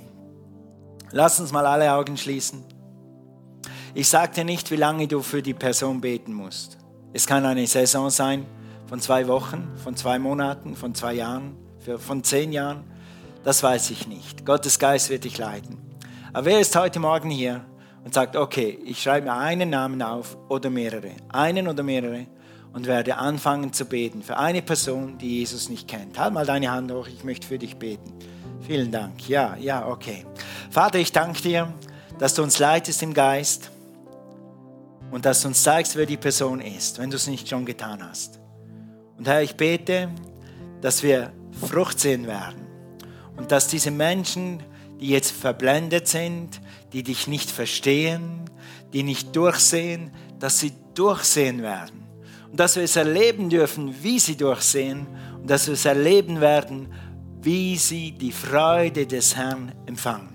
Lass 1.16 1.38
uns 1.38 1.52
mal 1.52 1.64
alle 1.64 1.92
Augen 1.94 2.16
schließen. 2.16 2.64
Ich 3.94 4.08
sage 4.08 4.34
dir 4.34 4.44
nicht, 4.44 4.72
wie 4.72 4.76
lange 4.76 5.06
du 5.06 5.22
für 5.22 5.42
die 5.42 5.54
Person 5.54 6.00
beten 6.00 6.34
musst. 6.34 6.76
Es 7.12 7.24
kann 7.24 7.46
eine 7.46 7.68
Saison 7.68 8.10
sein 8.10 8.44
von 8.88 9.00
zwei 9.00 9.28
Wochen, 9.28 9.70
von 9.76 9.94
zwei 9.94 10.18
Monaten, 10.18 10.74
von 10.74 10.92
zwei 10.92 11.12
Jahren, 11.14 11.54
von 11.98 12.24
zehn 12.24 12.50
Jahren. 12.50 12.82
Das 13.44 13.62
weiß 13.62 13.92
ich 13.92 14.08
nicht. 14.08 14.44
Gottes 14.44 14.80
Geist 14.80 15.08
wird 15.08 15.22
dich 15.22 15.38
leiten. 15.38 15.78
Aber 16.32 16.46
wer 16.46 16.58
ist 16.58 16.74
heute 16.74 16.98
Morgen 16.98 17.30
hier 17.30 17.64
und 18.04 18.12
sagt, 18.12 18.34
okay, 18.34 18.76
ich 18.84 19.00
schreibe 19.00 19.28
mir 19.28 19.36
einen 19.36 19.70
Namen 19.70 20.02
auf 20.02 20.36
oder 20.48 20.68
mehrere, 20.68 21.12
einen 21.28 21.68
oder 21.68 21.84
mehrere 21.84 22.26
und 22.72 22.88
werde 22.88 23.18
anfangen 23.18 23.72
zu 23.72 23.84
beten 23.84 24.20
für 24.20 24.36
eine 24.36 24.62
Person, 24.62 25.16
die 25.18 25.38
Jesus 25.38 25.68
nicht 25.68 25.86
kennt. 25.86 26.18
Halt 26.18 26.34
mal 26.34 26.44
deine 26.44 26.72
Hand 26.72 26.90
hoch, 26.90 27.06
ich 27.06 27.22
möchte 27.22 27.46
für 27.46 27.58
dich 27.58 27.76
beten. 27.76 28.12
Vielen 28.66 28.90
Dank. 28.90 29.28
Ja, 29.28 29.56
ja, 29.56 29.86
okay. 29.86 30.24
Vater, 30.74 30.98
ich 30.98 31.12
danke 31.12 31.40
dir, 31.40 31.72
dass 32.18 32.34
du 32.34 32.42
uns 32.42 32.58
leitest 32.58 33.00
im 33.04 33.14
Geist 33.14 33.70
und 35.12 35.24
dass 35.24 35.42
du 35.42 35.46
uns 35.46 35.62
zeigst, 35.62 35.94
wer 35.94 36.04
die 36.04 36.16
Person 36.16 36.60
ist, 36.60 36.98
wenn 36.98 37.10
du 37.10 37.16
es 37.16 37.28
nicht 37.28 37.48
schon 37.48 37.64
getan 37.64 38.02
hast. 38.02 38.40
Und 39.16 39.28
Herr, 39.28 39.40
ich 39.40 39.54
bete, 39.54 40.10
dass 40.80 41.04
wir 41.04 41.32
Frucht 41.68 42.00
sehen 42.00 42.26
werden 42.26 42.66
und 43.36 43.52
dass 43.52 43.68
diese 43.68 43.92
Menschen, 43.92 44.64
die 44.98 45.10
jetzt 45.10 45.30
verblendet 45.30 46.08
sind, 46.08 46.60
die 46.92 47.04
dich 47.04 47.28
nicht 47.28 47.52
verstehen, 47.52 48.40
die 48.92 49.04
nicht 49.04 49.36
durchsehen, 49.36 50.10
dass 50.40 50.58
sie 50.58 50.72
durchsehen 50.94 51.62
werden. 51.62 52.04
Und 52.50 52.58
dass 52.58 52.74
wir 52.74 52.82
es 52.82 52.96
erleben 52.96 53.48
dürfen, 53.48 53.94
wie 54.02 54.18
sie 54.18 54.36
durchsehen 54.36 55.06
und 55.40 55.48
dass 55.48 55.68
wir 55.68 55.74
es 55.74 55.84
erleben 55.84 56.40
werden, 56.40 56.92
wie 57.42 57.76
sie 57.76 58.10
die 58.10 58.32
Freude 58.32 59.06
des 59.06 59.36
Herrn 59.36 59.70
empfangen. 59.86 60.33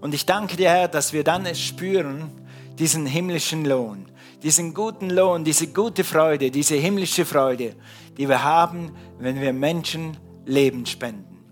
Und 0.00 0.14
ich 0.14 0.26
danke 0.26 0.56
dir, 0.56 0.70
Herr, 0.70 0.88
dass 0.88 1.12
wir 1.12 1.24
dann 1.24 1.54
spüren, 1.54 2.30
diesen 2.78 3.06
himmlischen 3.06 3.64
Lohn, 3.64 4.06
diesen 4.42 4.72
guten 4.72 5.10
Lohn, 5.10 5.44
diese 5.44 5.66
gute 5.66 6.04
Freude, 6.04 6.50
diese 6.50 6.76
himmlische 6.76 7.26
Freude, 7.26 7.74
die 8.16 8.28
wir 8.28 8.42
haben, 8.42 8.96
wenn 9.18 9.40
wir 9.40 9.52
Menschen 9.52 10.16
Leben 10.46 10.86
spenden. 10.86 11.44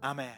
Amen. 0.00 0.34